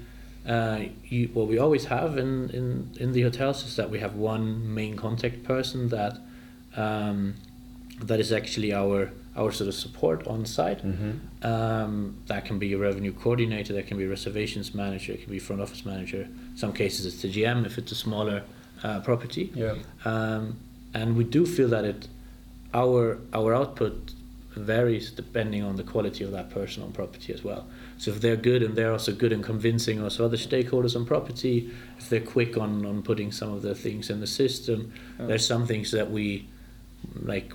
[0.48, 4.16] uh, you, what we always have in, in, in the hotels is that we have
[4.16, 6.18] one main contact person that
[6.78, 7.36] um,
[8.02, 10.84] that is actually our our sort of support on site.
[10.84, 11.46] Mm-hmm.
[11.46, 15.32] Um, that can be a revenue coordinator, that can be a reservations manager, it can
[15.32, 16.22] be front office manager.
[16.22, 18.44] In Some cases it's the GM if it's a smaller
[18.84, 19.52] uh, property.
[19.54, 19.76] Yeah.
[20.06, 20.58] Um,
[20.94, 22.08] and we do feel that it
[22.74, 24.14] our our output
[24.58, 27.68] varies depending on the quality of that person on property as well.
[27.98, 31.72] So if they're good and they're also good in convincing us other stakeholders on property,
[31.98, 35.28] if they're quick on, on putting some of the things in the system, Oh.
[35.28, 36.48] there's some things that we
[37.22, 37.54] like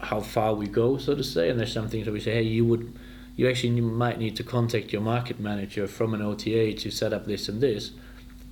[0.00, 2.42] how far we go, so to say, and there's some things that we say, hey,
[2.42, 2.92] you would
[3.36, 7.26] you actually might need to contact your market manager from an OTA to set up
[7.26, 7.92] this and this,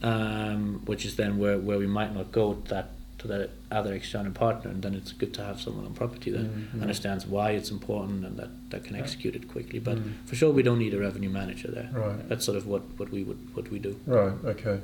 [0.03, 4.33] um, which is then where, where we might not go that to that other external
[4.33, 6.81] partner, and then it's good to have someone on property that Mhm.
[6.83, 9.03] understands why it's important and that, that can Yeah.
[9.03, 9.81] execute it quickly.
[9.81, 10.13] But Mm.
[10.27, 11.91] for sure, we don't need a revenue manager there.
[11.93, 12.29] Right.
[12.29, 13.97] That's sort of what, what we would what we do.
[14.07, 14.33] Right.
[14.45, 14.79] Okay.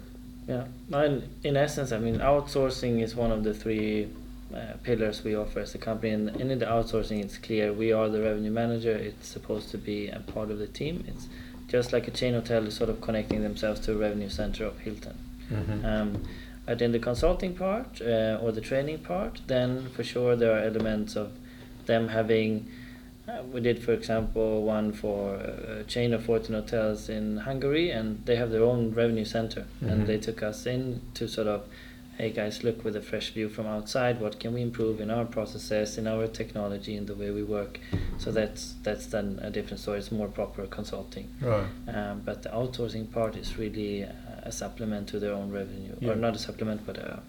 [0.49, 4.09] Yeah, and in essence, I mean, outsourcing is one of the three
[4.53, 7.91] uh, pillars we offer as a company, and, and in the outsourcing, it's clear we
[7.93, 8.93] are the revenue manager.
[8.93, 11.03] It's supposed to be a part of the team.
[11.09, 11.27] It's
[11.69, 14.79] just like a chain hotel is sort of connecting themselves to a revenue center of
[14.81, 15.15] Hilton.
[15.53, 15.85] Mm-hmm.
[15.85, 16.23] Um,
[16.67, 20.61] but in the consulting part uh, or the training part, then for sure there are
[20.65, 21.33] elements of
[21.87, 22.67] them having.
[23.27, 28.25] Uh, we did, for example, one for a chain of 14 hotels in Hungary, and
[28.27, 29.65] they have their own revenue center.
[29.83, 29.91] Mhm.
[29.91, 31.63] And they took us in to sort of,
[32.19, 34.21] hey guys, look with a fresh view from outside.
[34.21, 37.81] What can we improve in our processes, in our technology, in the way we work?
[38.19, 39.99] So that's that's then a different story.
[40.01, 41.29] It's more proper consulting.
[41.41, 41.65] Right.
[41.89, 44.07] Um, but the outsourcing part is really
[44.45, 46.11] a, a supplement to their own revenue, Yeah.
[46.13, 47.21] or not a supplement, but a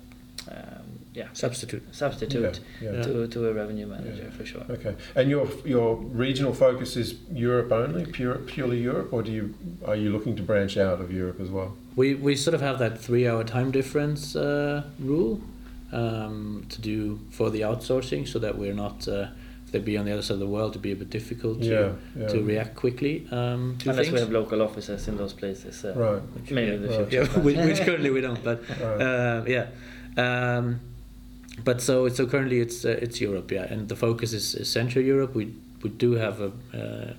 [0.51, 1.84] um, yeah Substitute.
[1.91, 2.91] substitute Yeah.
[2.91, 3.01] yeah.
[3.04, 4.38] to, to a revenue manager Yeah.
[4.38, 4.63] for sure.
[4.69, 4.95] Okay.
[5.15, 9.54] And your your regional focus is Europe only, pure, purely Europe, or do you
[9.86, 11.71] are you looking to branch out of Europe as well?
[11.95, 15.39] We, we sort of have that three hour time difference uh, rule
[15.93, 19.28] um, to do for the outsourcing so that we're not, uh,
[19.65, 21.62] if they be on the other side of the world, to be a bit difficult
[21.62, 21.91] to, Yeah.
[22.21, 22.28] yeah.
[22.28, 24.13] to react quickly um, to Unless things.
[24.13, 25.84] we have local offices in those places.
[25.84, 26.51] Uh, Right.
[26.51, 27.08] Maybe in the Right.
[27.10, 27.23] future.
[27.32, 29.01] yeah, which, which currently we don't, but Right.
[29.01, 29.67] uh, yeah.
[30.17, 30.80] Um,
[31.63, 35.04] but so so currently it's uh, it's Europe, yeah, and the focus is, is Central
[35.04, 35.34] Europe.
[35.36, 35.45] We
[35.84, 37.13] we do have a, uh,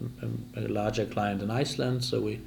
[0.56, 2.38] a, a larger client in Iceland, so we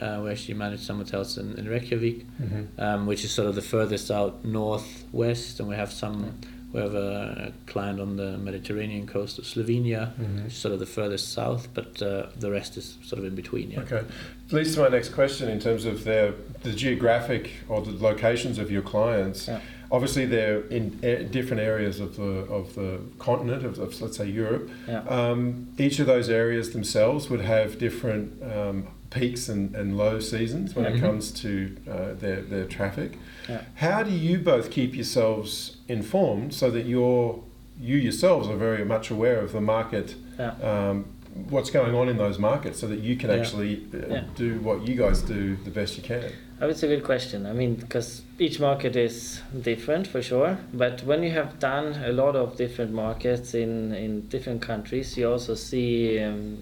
[0.00, 2.66] uh, we actually manage some hotels in, in Reykjavik, Mhm.
[2.78, 6.34] um, which is sort of the furthest out northwest, and we have some
[6.72, 10.44] we have a client on the Mediterranean coast of Slovenia, Mhm.
[10.44, 13.34] which is sort of the furthest south, but uh, the rest is sort of in
[13.34, 13.70] between.
[13.70, 13.80] Yeah.
[13.80, 14.02] Okay.
[14.50, 18.70] Leads to my next question in terms of their the geographic or the locations of
[18.70, 19.48] your clients.
[19.48, 19.60] Yeah.
[19.90, 22.22] Obviously, they're in a- different areas of the
[22.58, 24.68] of the continent of, of let's say Europe.
[24.88, 25.02] Yeah.
[25.08, 30.74] Um, each of those areas themselves would have different um, peaks and, and low seasons
[30.74, 30.94] when Mhm.
[30.96, 31.50] it comes to
[31.90, 33.10] uh, their their traffic.
[33.48, 33.60] Yeah.
[33.76, 37.42] How do you both keep yourselves informed so that you're
[37.80, 40.54] you yourselves are very much aware of the market Yeah.
[40.70, 41.04] um,
[41.50, 43.36] what's going on in those markets so that you can Yeah.
[43.40, 46.24] actually uh, do what you guys do the best you can.
[46.62, 47.44] Oh, it's a good question.
[47.44, 50.56] I mean, because each market is different for sure.
[50.72, 55.30] But when you have done a lot of different markets in, in different countries, you
[55.32, 56.56] also see um,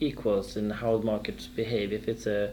[0.00, 1.92] equals in how markets behave.
[1.92, 2.52] If it's a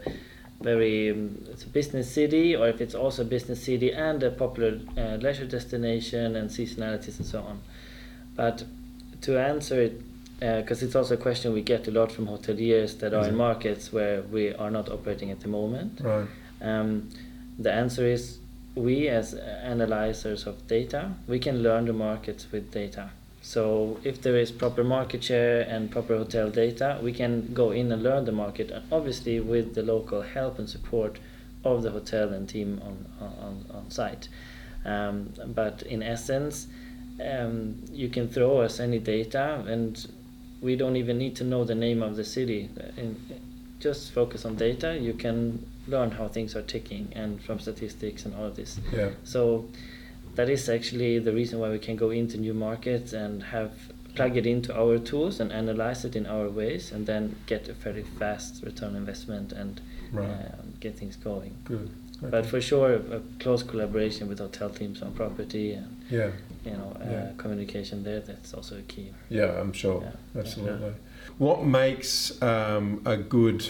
[0.62, 4.32] very um, it's a business city, or if it's also a business city and a
[4.32, 7.62] popular uh, leisure destination and seasonalities and so on.
[8.36, 8.64] But
[9.22, 10.02] to answer it,
[10.40, 13.36] because it's also a question we get a lot from hoteliers that are Is in
[13.36, 16.00] markets where we are not operating at the moment.
[16.02, 16.28] Right.
[16.62, 17.10] Um,
[17.58, 18.38] the answer is
[18.76, 23.10] we as analyzers of data, we can learn the markets with data.
[23.48, 27.90] So if there is proper market share and proper hotel data, we can go in
[27.94, 31.18] and learn the market, and obviously with the local help and support
[31.64, 34.28] of the hotel and team on on, on site.
[34.84, 36.68] Um, but in essence,
[37.26, 39.94] um, you can throw us any data, and
[40.62, 42.70] we don't even need to know the name of the city.
[42.98, 43.16] In,
[43.80, 44.98] just focus on data.
[44.98, 48.78] You can learn how things are ticking, and from statistics and all of this.
[48.92, 49.12] Yeah.
[49.24, 49.70] So
[50.38, 53.72] that is actually the reason why we can go into new markets and have
[54.16, 57.74] plug it into our tools and analyze it in our ways, and then get a
[57.74, 60.30] very fast return investment and Right.
[60.30, 61.54] um, get things going.
[61.66, 61.90] Good.
[62.22, 66.32] But for sure, a close collaboration with hotel teams on property and yeah.
[66.66, 67.32] you know uh, Yeah.
[67.38, 68.22] communication there.
[68.22, 69.08] That's also a key.
[69.30, 70.02] Yeah, I'm sure.
[70.02, 70.40] Yeah.
[70.42, 70.94] Absolutely.
[71.38, 73.62] What makes um, a good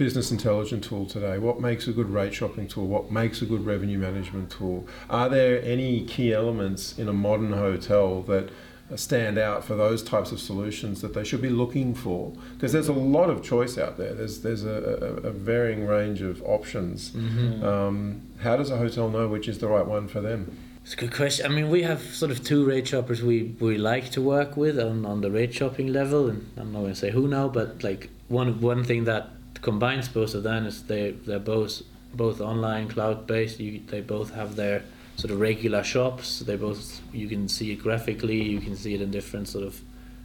[0.00, 1.36] business intelligence tool today?
[1.36, 2.86] What makes a good rate shopping tool?
[2.86, 4.88] What makes a good revenue management tool?
[5.10, 8.48] Are there any key elements in a modern hotel that
[8.96, 12.32] stand out for those types of solutions that they should be looking for?
[12.54, 14.14] Because there's a lot of choice out there.
[14.14, 17.10] There's there's a, a, a varying range of options.
[17.10, 17.62] Mm-hmm.
[17.62, 20.56] Um, how does a hotel know which is the right one for them?
[20.82, 21.44] It's a good question.
[21.44, 24.80] I mean, we have sort of two rate shoppers we, we like to work with
[24.80, 27.84] on, on the rate shopping level, and I'm not going to say who now, but
[27.84, 29.28] like one one thing that
[29.60, 31.82] combines both of them is they they're both
[32.14, 33.60] both online cloud based.
[33.60, 34.82] You they both have their
[35.16, 36.40] sort of regular shops.
[36.40, 38.42] They both you can see it graphically.
[38.42, 39.80] You can see it in different sort of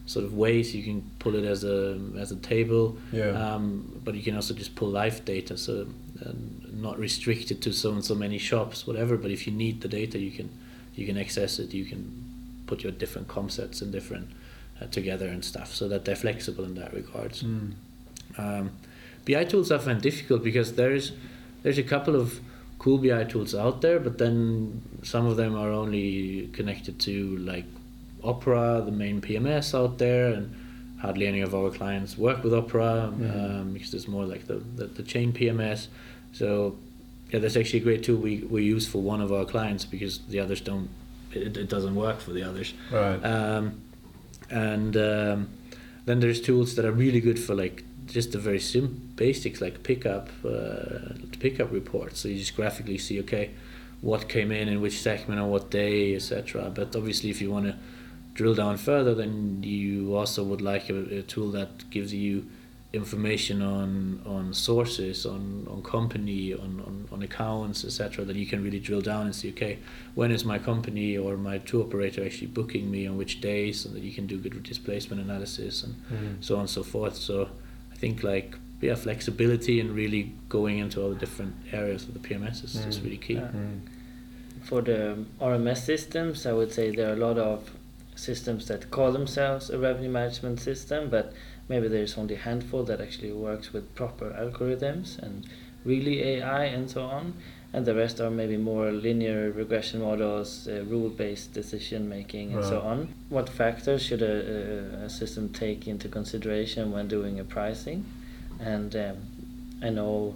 [0.06, 0.76] sort of ways.
[0.76, 2.98] You can pull it as a as a table.
[3.12, 3.32] Yeah.
[3.32, 5.88] Um, but you can also just pull live data, so
[6.26, 6.32] uh,
[6.72, 9.18] not restricted to so and so many shops, whatever.
[9.18, 10.50] But if you need the data, you can
[10.96, 11.74] you can access it.
[11.74, 12.24] You can
[12.68, 14.30] put your different comp sets and different
[14.82, 17.44] uh, together and stuff, so that they're flexible in that regards.
[17.44, 17.74] Mm.
[18.38, 18.72] Um,
[19.26, 21.12] BI tools I find difficult because there's
[21.64, 22.40] there's a couple of
[22.80, 27.66] cool BI tools out there, but then some of them are only connected to like
[28.24, 30.54] Opera, the main PMS out there, and
[31.02, 33.36] hardly any of our clients work with Opera Mhm.
[33.62, 35.88] um, because it's more like the, the, the chain PMS.
[36.34, 36.78] So
[37.32, 40.20] yeah, that's actually a great tool we, we use for one of our clients because
[40.30, 40.90] the others don't.
[41.34, 42.74] It, it doesn't work for the others.
[42.92, 43.18] Right.
[43.24, 43.82] Um,
[44.50, 45.50] and um,
[46.06, 49.84] then there's tools that are really good for like just the very sim basics like
[49.84, 52.20] pickup uh, pickup reports.
[52.20, 53.52] So you just graphically see okay,
[54.02, 56.72] what came in in which segment on what day, etc.
[56.74, 57.76] But obviously, if you want to
[58.34, 62.46] drill down further, then you also would like a, a tool that gives you
[62.94, 68.24] information on on sources, on on company, on on, on accounts, etc.
[68.26, 69.80] That you can really drill down and see okay,
[70.14, 73.90] when is my company or my tour operator actually booking me on which days, so
[73.90, 76.44] that you can do good displacement analysis and Mm.
[76.44, 77.16] so on and so forth.
[77.16, 77.50] So
[77.96, 82.20] I think like yeah, flexibility and really going into all the different areas of the
[82.20, 83.04] PMS is, is Mm.
[83.04, 83.34] really key.
[83.36, 83.48] Yeah.
[83.56, 83.80] Mm.
[84.64, 87.72] For the RMS systems, I would say there are a lot of
[88.16, 91.34] systems that call themselves a revenue management system, but
[91.70, 95.48] maybe there's only a handful that actually works with proper algorithms and
[95.84, 97.34] really AI and so on.
[97.76, 102.80] And the rest are maybe more linear regression models, uh, rule-based decision making, and so
[102.80, 103.14] on.
[103.28, 108.06] What factors should a, a, system take into consideration when doing a pricing?
[108.62, 109.18] And um,
[109.84, 110.36] I know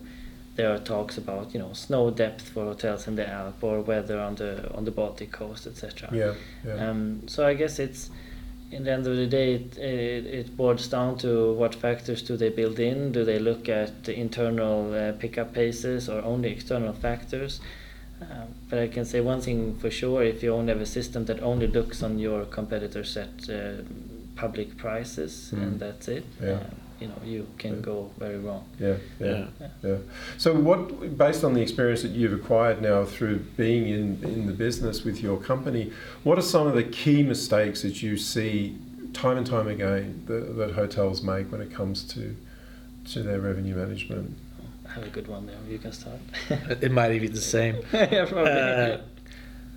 [0.57, 4.19] there are talks about you know snow depth for hotels in the Alp or weather
[4.19, 6.09] on the on the Baltic coast, etc.
[6.11, 6.33] Yeah.
[6.67, 6.89] Yeah.
[6.89, 8.09] Um, so I guess it's
[8.71, 12.37] in the end of the day it, it, it boils down to what factors do
[12.37, 13.11] they build in?
[13.11, 17.61] Do they look at the internal uh, pickup paces or only external factors?
[18.21, 21.25] Um, but I can say one thing for sure: if you only have a system
[21.25, 23.81] that only looks on your competitor set uh,
[24.35, 25.63] public prices Mm.
[25.63, 26.59] and that's it, Yeah.
[26.99, 27.81] You know, you can Yeah.
[27.81, 28.65] go very wrong.
[28.79, 29.67] Yeah, yeah, Yeah.
[29.83, 29.97] yeah.
[30.37, 34.53] So, what, based on the experience that you've acquired now through being in, in the
[34.53, 35.91] business with your company,
[36.23, 38.77] what are some of the key mistakes that you see
[39.13, 42.35] time and time again that, that hotels make when it comes to
[43.13, 44.35] to their revenue management?
[44.87, 45.55] I have a good one there.
[45.69, 46.19] You can start.
[46.81, 47.75] It might even be the same.
[47.93, 48.51] yeah, probably.
[48.51, 48.97] Uh,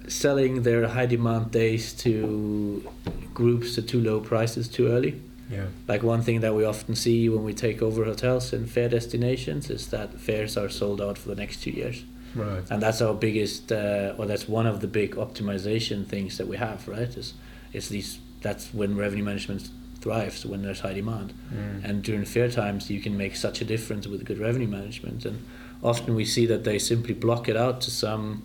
[0.08, 2.82] selling their high demand days to
[3.32, 5.20] groups at too low prices too early.
[5.52, 8.88] Yeah, Like one thing that we often see when we take over hotels in fair
[8.88, 12.62] destinations is that fares are sold out for the next two years, right.
[12.70, 16.56] and that's our biggest, uh, or that's one of the big optimization things that we
[16.56, 17.16] have, right?
[17.16, 17.34] Is
[17.72, 19.68] is these that's when revenue management
[20.00, 21.84] thrives when there's high demand, Mm.
[21.88, 25.36] and during fair times you can make such a difference with good revenue management, and
[25.82, 28.42] often we see that they simply block it out to some,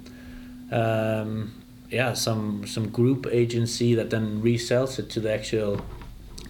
[0.72, 1.52] um,
[1.90, 5.82] yeah, some some group agency that then resells it to the actual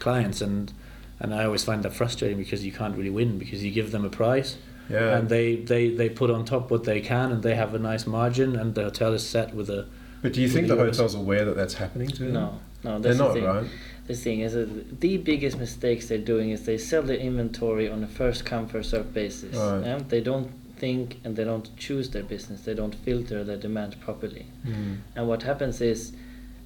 [0.08, 0.72] clients and
[1.20, 4.06] and I always find that frustrating because you can't really win because you give them
[4.06, 4.52] a price
[4.90, 5.18] yeah.
[5.18, 8.06] and they, they, they put on top what they can and they have a nice
[8.06, 9.88] margin and the hotel is set with a
[10.22, 10.98] but do you think the with yours.
[10.98, 12.34] hotel's aware that that's happening to them?
[12.34, 13.44] no, no, they're that's not, the thing.
[13.44, 13.70] right?
[14.08, 18.04] The thing is that the biggest mistakes they're doing is they sell the inventory on
[18.04, 19.56] a first come first served basis.
[19.56, 19.86] Right.
[19.86, 20.00] Yeah?
[20.08, 22.62] They don't think and they don't choose their business.
[22.62, 24.46] They don't filter their demand properly.
[24.66, 25.00] Mm.
[25.16, 26.14] And what happens is,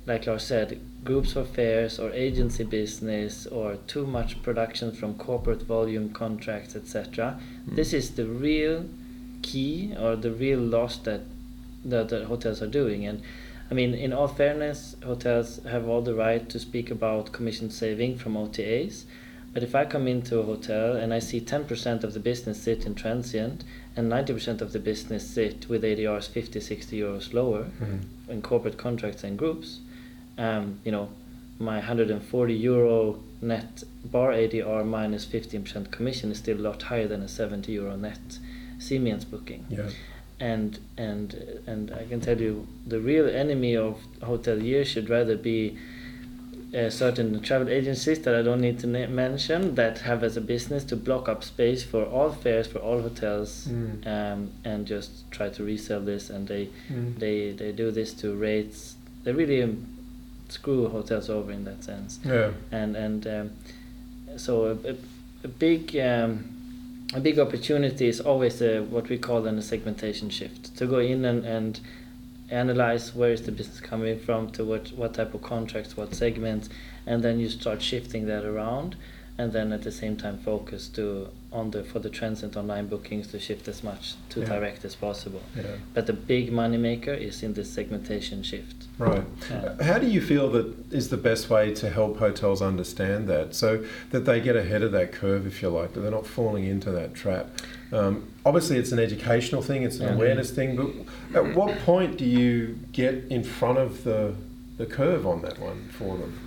[0.05, 5.63] like Lars said, groups for fairs or agency business or too much production from corporate
[5.63, 7.39] volume contracts, etc.
[7.69, 7.75] Mm.
[7.75, 8.85] This is the real
[9.41, 11.21] key or the real loss that
[11.83, 13.07] that the hotels are doing.
[13.07, 13.21] And
[13.71, 18.17] I mean, in all fairness, hotels have all the right to speak about commission saving
[18.19, 19.05] from OTAs.
[19.53, 22.85] But if I come into a hotel and I see 10% of the business sit
[22.85, 23.63] in transient
[23.97, 27.99] and 90% of the business sit with ADRs 50, 60 euros lower Mm.
[28.29, 29.79] in corporate contracts and groups,
[30.45, 31.07] um, you know,
[31.59, 37.21] my 140 euro net bar ADR minus 15% commission is still a lot higher than
[37.21, 38.19] a 70 euro net
[38.79, 39.89] Siemens booking Yeah.
[40.39, 41.27] and and
[41.71, 42.53] and I can tell you
[42.93, 45.77] the real enemy of hoteliers should rather be
[46.73, 50.41] uh, certain travel agencies that I don't need to na- mention that have as a
[50.41, 54.07] business to block up space for all fares for all hotels Mm.
[54.15, 57.19] um, and just try to resell this and they Mm.
[57.23, 59.61] they they do this to rates they really
[60.51, 62.19] screw hotels over in that sense.
[62.23, 62.51] Yeah.
[62.71, 63.51] and and um,
[64.37, 64.95] so a,
[65.43, 66.45] a, big um,
[67.13, 70.75] a big opportunity is always a, what we call then a segmentation shift.
[70.77, 71.79] To go in and, and
[72.49, 76.69] analyze where is the business coming from to what what type of contracts what segments
[77.05, 78.95] and then you start shifting that around
[79.37, 83.27] and then at the same time focus to on the for the transient online bookings
[83.27, 84.45] to shift as much to Yeah.
[84.47, 85.63] direct as possible Yeah.
[85.93, 89.23] but the big money maker is in this segmentation shift Right.
[89.49, 89.81] Yeah.
[89.81, 93.83] How do you feel that is the best way to help hotels understand that so
[94.11, 96.91] that they get ahead of that curve, if you like, that they're not falling into
[96.91, 97.47] that trap?
[97.91, 100.13] Um, obviously, it's an educational thing, it's an Yeah.
[100.13, 100.89] awareness thing, but
[101.39, 104.35] at what point do you get in front of the,
[104.77, 106.37] the curve on that one for them?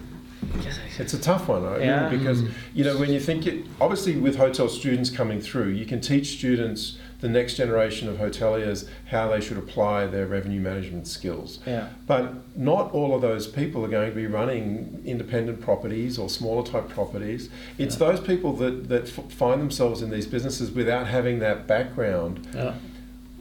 [0.98, 1.62] It's a tough one?
[1.80, 2.09] Yeah.
[2.09, 6.00] Because, you know, when you think it, obviously with hotel students coming through, you can
[6.00, 11.59] teach students, the next generation of hoteliers, how they should apply their revenue management skills.
[11.66, 16.28] yeah But not all of those people are going to be running independent properties or
[16.28, 17.48] smaller type properties.
[17.78, 18.11] It's Yeah.
[18.11, 22.46] those people that, that f- find themselves in these businesses without having that background.
[22.54, 22.74] yeah.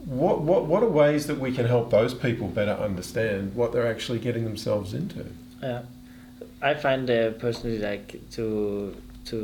[0.06, 3.86] What, what, what are ways that we can help those people better understand what they're
[3.86, 5.24] actually getting themselves into?
[5.62, 5.82] Yeah,
[6.70, 8.96] I find uh, personally like to
[9.26, 9.38] to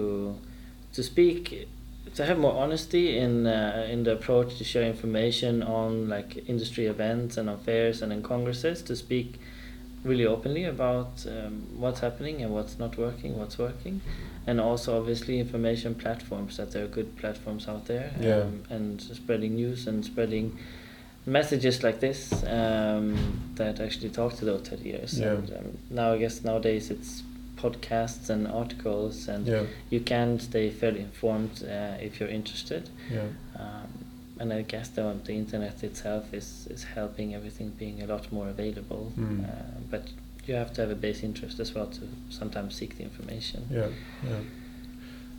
[0.95, 1.69] to speak
[2.15, 6.87] to have more honesty in uh, in the approach to share information on like industry
[6.87, 9.39] events and on fairs and in congresses to speak
[10.03, 14.01] really openly about um, what's happening and what's not working, what's working,
[14.47, 18.45] and also obviously information platforms that there are good platforms out there um, Yeah.
[18.77, 20.57] and spreading news and spreading
[21.27, 23.17] messages like this um,
[23.57, 25.19] that actually talk to the hoteliers.
[25.19, 25.29] Yeah.
[25.33, 27.23] And um, now I guess nowadays it's
[27.57, 32.89] podcasts and articles, and Yeah, you can stay fairly informed uh, if you're interested.
[33.13, 33.21] yeah,
[33.59, 33.89] Um,
[34.39, 38.49] and I guess the, the internet itself is, is helping everything being a lot more
[38.49, 39.13] available.
[39.19, 39.45] Mm.
[39.45, 39.53] Uh,
[39.91, 40.05] but
[40.47, 42.01] you have to have a base interest as well to
[42.31, 43.67] sometimes seek the information.
[43.71, 43.89] yeah,
[44.25, 44.39] yeah.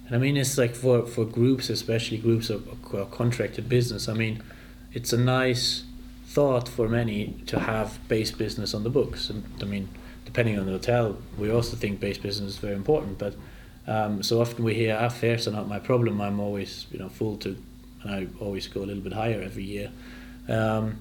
[0.06, 4.08] And I mean, it's like for, for groups, especially groups of, of contracted business.
[4.08, 4.44] I mean,
[4.94, 5.84] it's a nice
[6.26, 9.30] thought for many to have base business on the books.
[9.30, 9.90] And I mean,
[10.26, 13.18] depending on the hotel, we also think base business is very important.
[13.18, 13.36] But
[13.88, 16.22] um, so often we hear, "Ah, fares are not my problem.
[16.22, 17.58] I'm always, you know, full to,
[18.04, 19.92] and I always go a little bit higher every year."
[20.48, 20.98] Um,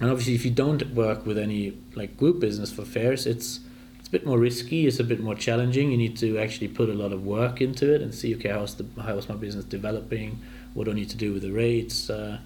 [0.00, 3.60] and obviously, if you don't work with any like group business for fairs, it's
[3.98, 4.86] it's a bit more risky.
[4.86, 5.90] It's a bit more challenging.
[5.90, 8.74] You need to actually put a lot of work into it and see, okay, how's
[8.74, 10.38] the how's my business developing?
[10.74, 12.10] What do I need to do with the rates?
[12.10, 12.38] Uh,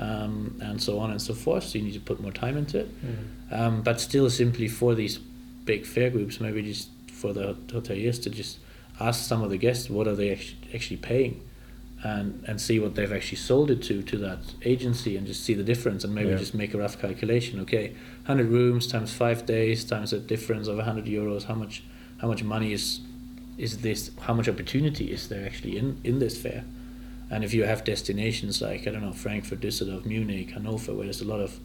[0.00, 1.64] um, and so on and so forth.
[1.64, 2.88] So you need to put more time into it.
[3.06, 3.58] Mm.
[3.58, 5.18] Um, but still, simply for these
[5.64, 8.58] big fair groups, maybe just for the hoteliers to just
[8.98, 11.46] ask some of the guests what are they actually, actually paying,
[12.02, 15.54] and and see what they've actually sold it to to that agency, and just see
[15.54, 16.38] the difference, and maybe Yeah.
[16.38, 17.60] just make a rough calculation.
[17.60, 17.92] Okay,
[18.24, 21.44] hundred rooms times five days times a difference of hundred euros.
[21.44, 21.82] How much
[22.22, 23.00] how much money is
[23.58, 24.10] is this?
[24.20, 26.64] How much opportunity is there actually in in this fair?
[27.30, 31.20] And if you have destinations like I don't know Frankfurt, Düsseldorf, Munich, Hanover, where there's
[31.20, 31.58] a lot of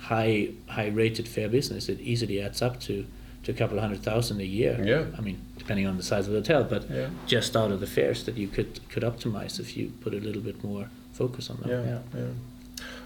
[0.00, 3.06] high high rated fair business, it easily adds up to
[3.44, 4.80] to a couple of hundred thousand a year.
[4.84, 5.04] Yeah.
[5.16, 7.08] I mean, depending on the size of the hotel, but Yeah.
[7.26, 10.42] just out of the fairs that you could could optimize if you put a little
[10.42, 11.70] bit more focus on them.
[11.70, 12.26] Yeah, yeah.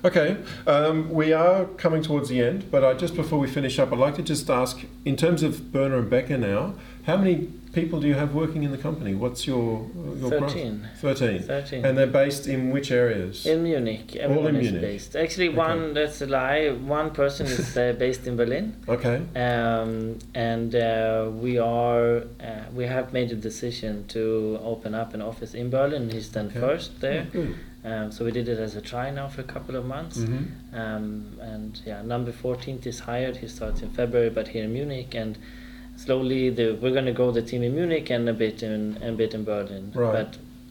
[0.04, 0.36] Okay,
[0.66, 3.98] um, we are coming towards the end, but I, just before we finish up, I'd
[3.98, 6.74] like to just ask, in terms of Berner and Becker now,
[7.04, 9.14] how many people do you have working in the company?
[9.14, 9.86] What's your
[10.20, 10.52] your growth?
[10.52, 10.88] 13.
[11.00, 11.42] Thirteen.
[11.42, 11.84] 13.
[11.86, 13.46] And they're based in which areas?
[13.46, 14.80] in Munich, All in Munich.
[14.80, 15.16] based.
[15.16, 15.56] Actually, Okay.
[15.56, 16.68] one that's a lie.
[16.70, 19.16] One person is uh, based in Berlin, okay.
[19.34, 25.22] um, and uh, we are uh, we have made a decision to open up an
[25.22, 26.10] office in Berlin.
[26.10, 26.60] He's done Okay.
[26.60, 29.74] first there, Oh, um, so we did it as a try now for a couple
[29.76, 30.18] of months.
[30.18, 30.44] Mhm.
[30.82, 31.04] Um,
[31.40, 33.38] and yeah, number 14th is hired.
[33.38, 35.36] He starts in February, but here in Munich, and
[36.04, 39.12] slowly the, we're going to grow the team in Munich and a bit in a
[39.12, 39.92] bit in Berlin.
[39.94, 40.12] Right.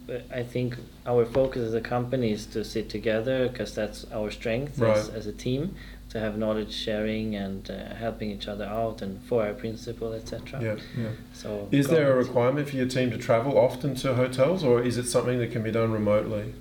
[0.07, 4.05] But uh, I think our focus as a company is to sit together because that's
[4.11, 5.17] our strength as, Right.
[5.19, 5.75] as a team
[6.09, 10.61] to have knowledge sharing and uh, helping each other out and for our principle, etc.
[10.61, 11.09] Yeah, yeah.
[11.33, 14.97] So Is there a requirement for your team to travel often to hotels, or is
[14.97, 16.53] it something that can be done remotely?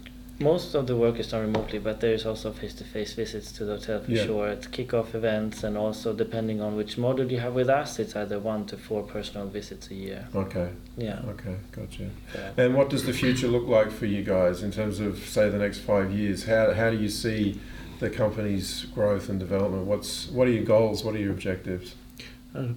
[0.42, 3.76] Most of the work is done remotely, but there is also face-to-face visits to the
[3.76, 4.24] hotel for Yeah.
[4.24, 4.48] sure.
[4.48, 8.38] At kickoff events, and also depending on which model you have with us, it's either
[8.38, 10.28] one to four personal visits a year.
[10.34, 11.20] Okay, Yeah.
[11.28, 12.04] okay, gotcha.
[12.34, 12.52] yeah.
[12.64, 15.58] And what does the future look like for you guys in terms of, say, the
[15.58, 16.44] next five years?
[16.44, 17.60] How, how do you see
[17.98, 19.84] the company's growth and development?
[19.84, 21.04] What's what are your goals?
[21.04, 21.96] What are your objectives?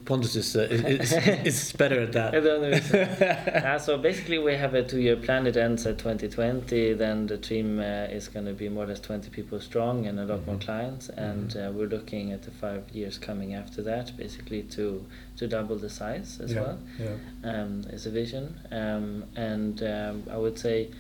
[0.06, 2.36] Pontus is, uh, is, is, better at that.
[2.36, 5.48] uh, so basically, we have a two-year plan.
[5.48, 6.94] It ends at 2020.
[6.94, 10.20] Then the team uh, is going to be more or less 20 people strong and
[10.20, 10.62] a lot more Mhm.
[10.66, 11.10] clients.
[11.10, 15.06] And uh, we're looking at the five years coming after that, basically to
[15.38, 16.78] to double the size as yeah, well.
[17.00, 17.16] yeah,
[17.52, 20.92] um, is a vision, um, and um, I would say,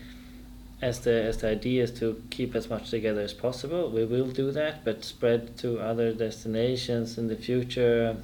[0.82, 4.32] as the as the idea is to keep as much together as possible, we will
[4.32, 8.18] do that, but spread to other destinations in the future.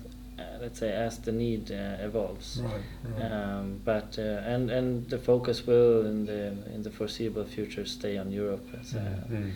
[0.61, 2.61] Let's say as the need uh, evolves.
[2.61, 2.81] right,
[3.17, 3.31] right.
[3.31, 4.21] Um, but uh,
[4.53, 8.65] and and the focus will in the in the foreseeable future stay on Europe.
[8.79, 8.99] As, uh,
[9.31, 9.51] Mm.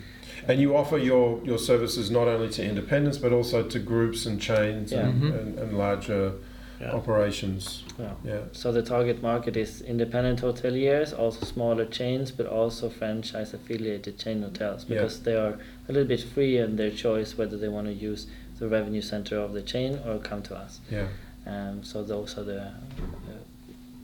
[0.48, 4.40] And you offer your, your services not only to independents but also to groups and
[4.40, 5.06] chains Yeah.
[5.06, 5.38] and, Mhm.
[5.38, 6.32] and, and larger
[6.80, 6.90] Yeah.
[6.92, 7.84] operations.
[7.98, 8.14] yeah.
[8.24, 8.40] Yeah.
[8.52, 14.42] So the target market is independent hoteliers, also smaller chains, but also franchise affiliated chain
[14.42, 14.88] hotels Yeah.
[15.02, 15.54] because they are
[15.88, 18.26] a little bit free in their choice whether they want to use
[18.58, 20.80] the revenue center of the chain or come to us.
[20.90, 21.06] Yeah.
[21.46, 22.70] Um, so those are the uh,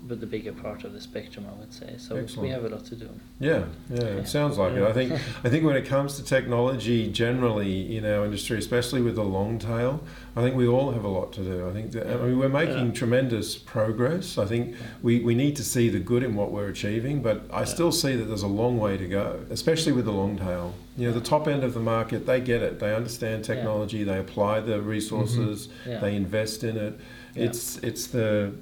[0.02, 1.94] but the bigger part of the spectrum, I would say.
[1.98, 2.42] So Excellent.
[2.42, 3.08] we have a lot to do.
[3.38, 4.82] Yeah, yeah, it sounds like it.
[4.82, 5.12] I think
[5.44, 9.58] I think when it comes to technology generally in our industry, especially with the long
[9.58, 10.02] tail,
[10.34, 11.68] I think we all have a lot to do.
[11.68, 12.92] I think that, I mean we're making Yeah.
[12.92, 14.38] tremendous progress.
[14.38, 17.64] I think we, we need to see the good in what we're achieving, but I
[17.64, 20.74] still see that there's a long way to go, especially with the long tail.
[21.00, 22.78] You know, the top end of the market, they get it.
[22.78, 23.54] They understand Yeah.
[23.54, 25.98] technology, they apply the resources, Yeah.
[25.98, 26.94] they invest in it.
[27.34, 27.44] Yeah.
[27.44, 28.52] It's it's the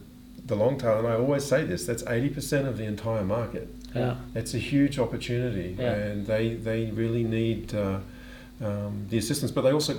[0.46, 4.14] the long tail, and I always say this, that's 80% of the entire market Yeah.
[4.34, 5.92] it's a huge opportunity, Yeah.
[5.94, 7.98] and they they really need uh,
[8.64, 9.50] um, the assistance.
[9.50, 9.94] But they also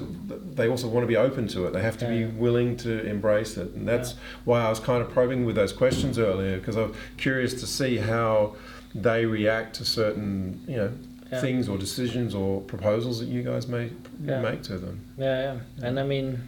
[0.55, 1.73] they also want to be open to it.
[1.73, 2.19] They have to Yeah.
[2.19, 4.15] be willing to embrace it, and that's
[4.45, 7.97] why I was kind of probing with those questions earlier because I'm curious to see
[7.97, 8.55] how
[8.95, 10.91] they react to certain you know
[11.31, 11.41] Yeah.
[11.41, 13.91] things or decisions or proposals that you guys may
[14.25, 14.41] Yeah.
[14.41, 15.01] make to them.
[15.17, 15.87] Yeah, yeah.
[15.87, 16.39] And I mean,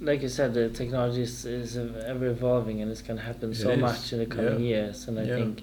[0.00, 3.56] like you said, the technology is, is ever evolving and it's going to happen It
[3.56, 5.08] so is, much in the coming years.
[5.08, 5.62] And I think,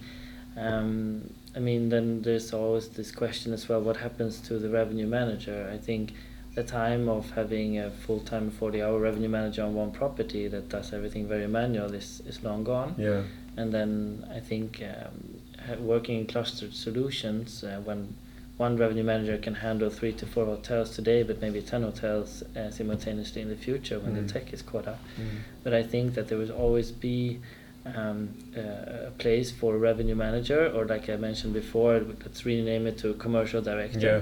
[0.57, 5.07] um, I mean, then there's always this question as well what happens to the revenue
[5.07, 5.69] manager?
[5.73, 6.13] I think
[6.55, 10.67] the time of having a full time 40 hour revenue manager on one property that
[10.69, 12.95] does everything very manual is, is long gone.
[12.97, 13.23] Yeah,
[13.57, 15.39] And then I think um,
[15.79, 18.13] working in clustered solutions, uh, when
[18.61, 22.69] one revenue manager can handle three to four hotels today, but maybe 10 hotels uh,
[22.77, 24.19] simultaneously in the future when Mm.
[24.27, 24.99] the tech is caught up.
[25.63, 27.19] But I think that there will always be
[27.95, 28.19] um,
[28.55, 31.93] uh, a place for a revenue manager, or like I mentioned before,
[32.23, 34.07] let's rename it to commercial director.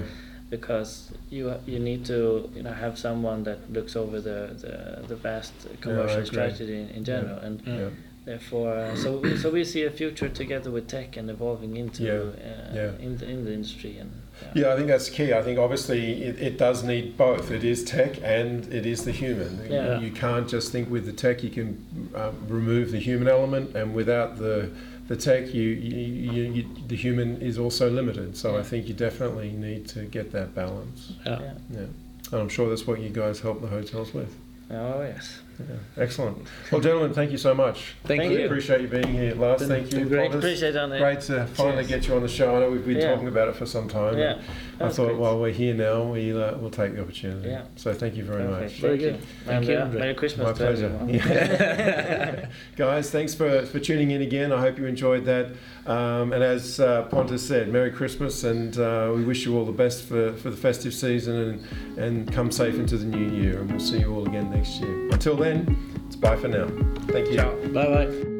[0.56, 0.90] because
[1.36, 2.18] you you need to
[2.56, 4.74] you know have someone that looks over the the,
[5.10, 5.54] the vast
[5.86, 6.36] commercial agree.
[6.36, 7.76] strategy in, in general and Yeah.
[7.82, 7.90] Yeah.
[8.24, 12.02] Therefore uh, so we, so we see a future together with tech and evolving into
[12.02, 12.92] Yeah, uh, yeah.
[13.06, 14.10] in the in the industry and
[14.54, 15.32] Yeah, I think that's key.
[15.34, 17.50] I think obviously it, it does need both.
[17.50, 19.52] It is tech and it is the human.
[19.70, 19.98] Yeah.
[19.98, 21.68] You, you can't just think with the tech you can
[22.14, 24.70] um, remove the human element, and without the
[25.08, 28.36] the tech, you, you, you, you the human is also limited.
[28.36, 31.12] So I think you definitely need to get that balance.
[31.26, 31.40] Yeah.
[31.40, 31.52] yeah.
[31.70, 31.86] Yeah,
[32.32, 34.32] and I'm sure that's what you guys help the hotels with.
[34.70, 36.02] oh yes Yeah.
[36.02, 36.46] Excellent.
[36.70, 37.94] Well, gentlemen, thank you so much.
[38.04, 38.38] Thank, Thank you.
[38.40, 38.44] you.
[38.46, 39.34] Appreciate you being here.
[39.34, 40.04] Lars, Been- thank you.
[40.06, 40.32] great.
[40.34, 41.88] Appreciate it Great to finally Cheers.
[41.88, 42.56] get you on the show.
[42.56, 43.10] I know we've been Yeah.
[43.12, 44.18] talking about it for some time.
[44.18, 44.38] yeah
[44.86, 45.18] I thought great.
[45.18, 47.48] while we're here now, we'll, uh, we'll take the opportunity.
[47.48, 47.64] Yeah.
[47.76, 48.62] So thank you very Perfect.
[48.62, 48.80] much.
[48.80, 49.20] Very Thank good.
[49.20, 49.26] you.
[49.44, 50.86] Thank and, you, uh, Merry Christmas My pleasure.
[50.86, 52.48] everyone.
[52.76, 54.52] Guys, thanks for, for tuning in again.
[54.52, 55.52] I hope you enjoyed that.
[55.86, 59.72] Um, and as uh, Pontus said, Merry Christmas and uh, we wish you all the
[59.72, 63.60] best for, for the festive season and, and come safe into the new year.
[63.60, 65.08] And we'll see you all again next year.
[65.10, 66.68] Until then, it's bye for now.
[67.08, 67.36] Thank you.
[67.36, 67.54] Ciao.
[67.68, 68.39] Bye bye.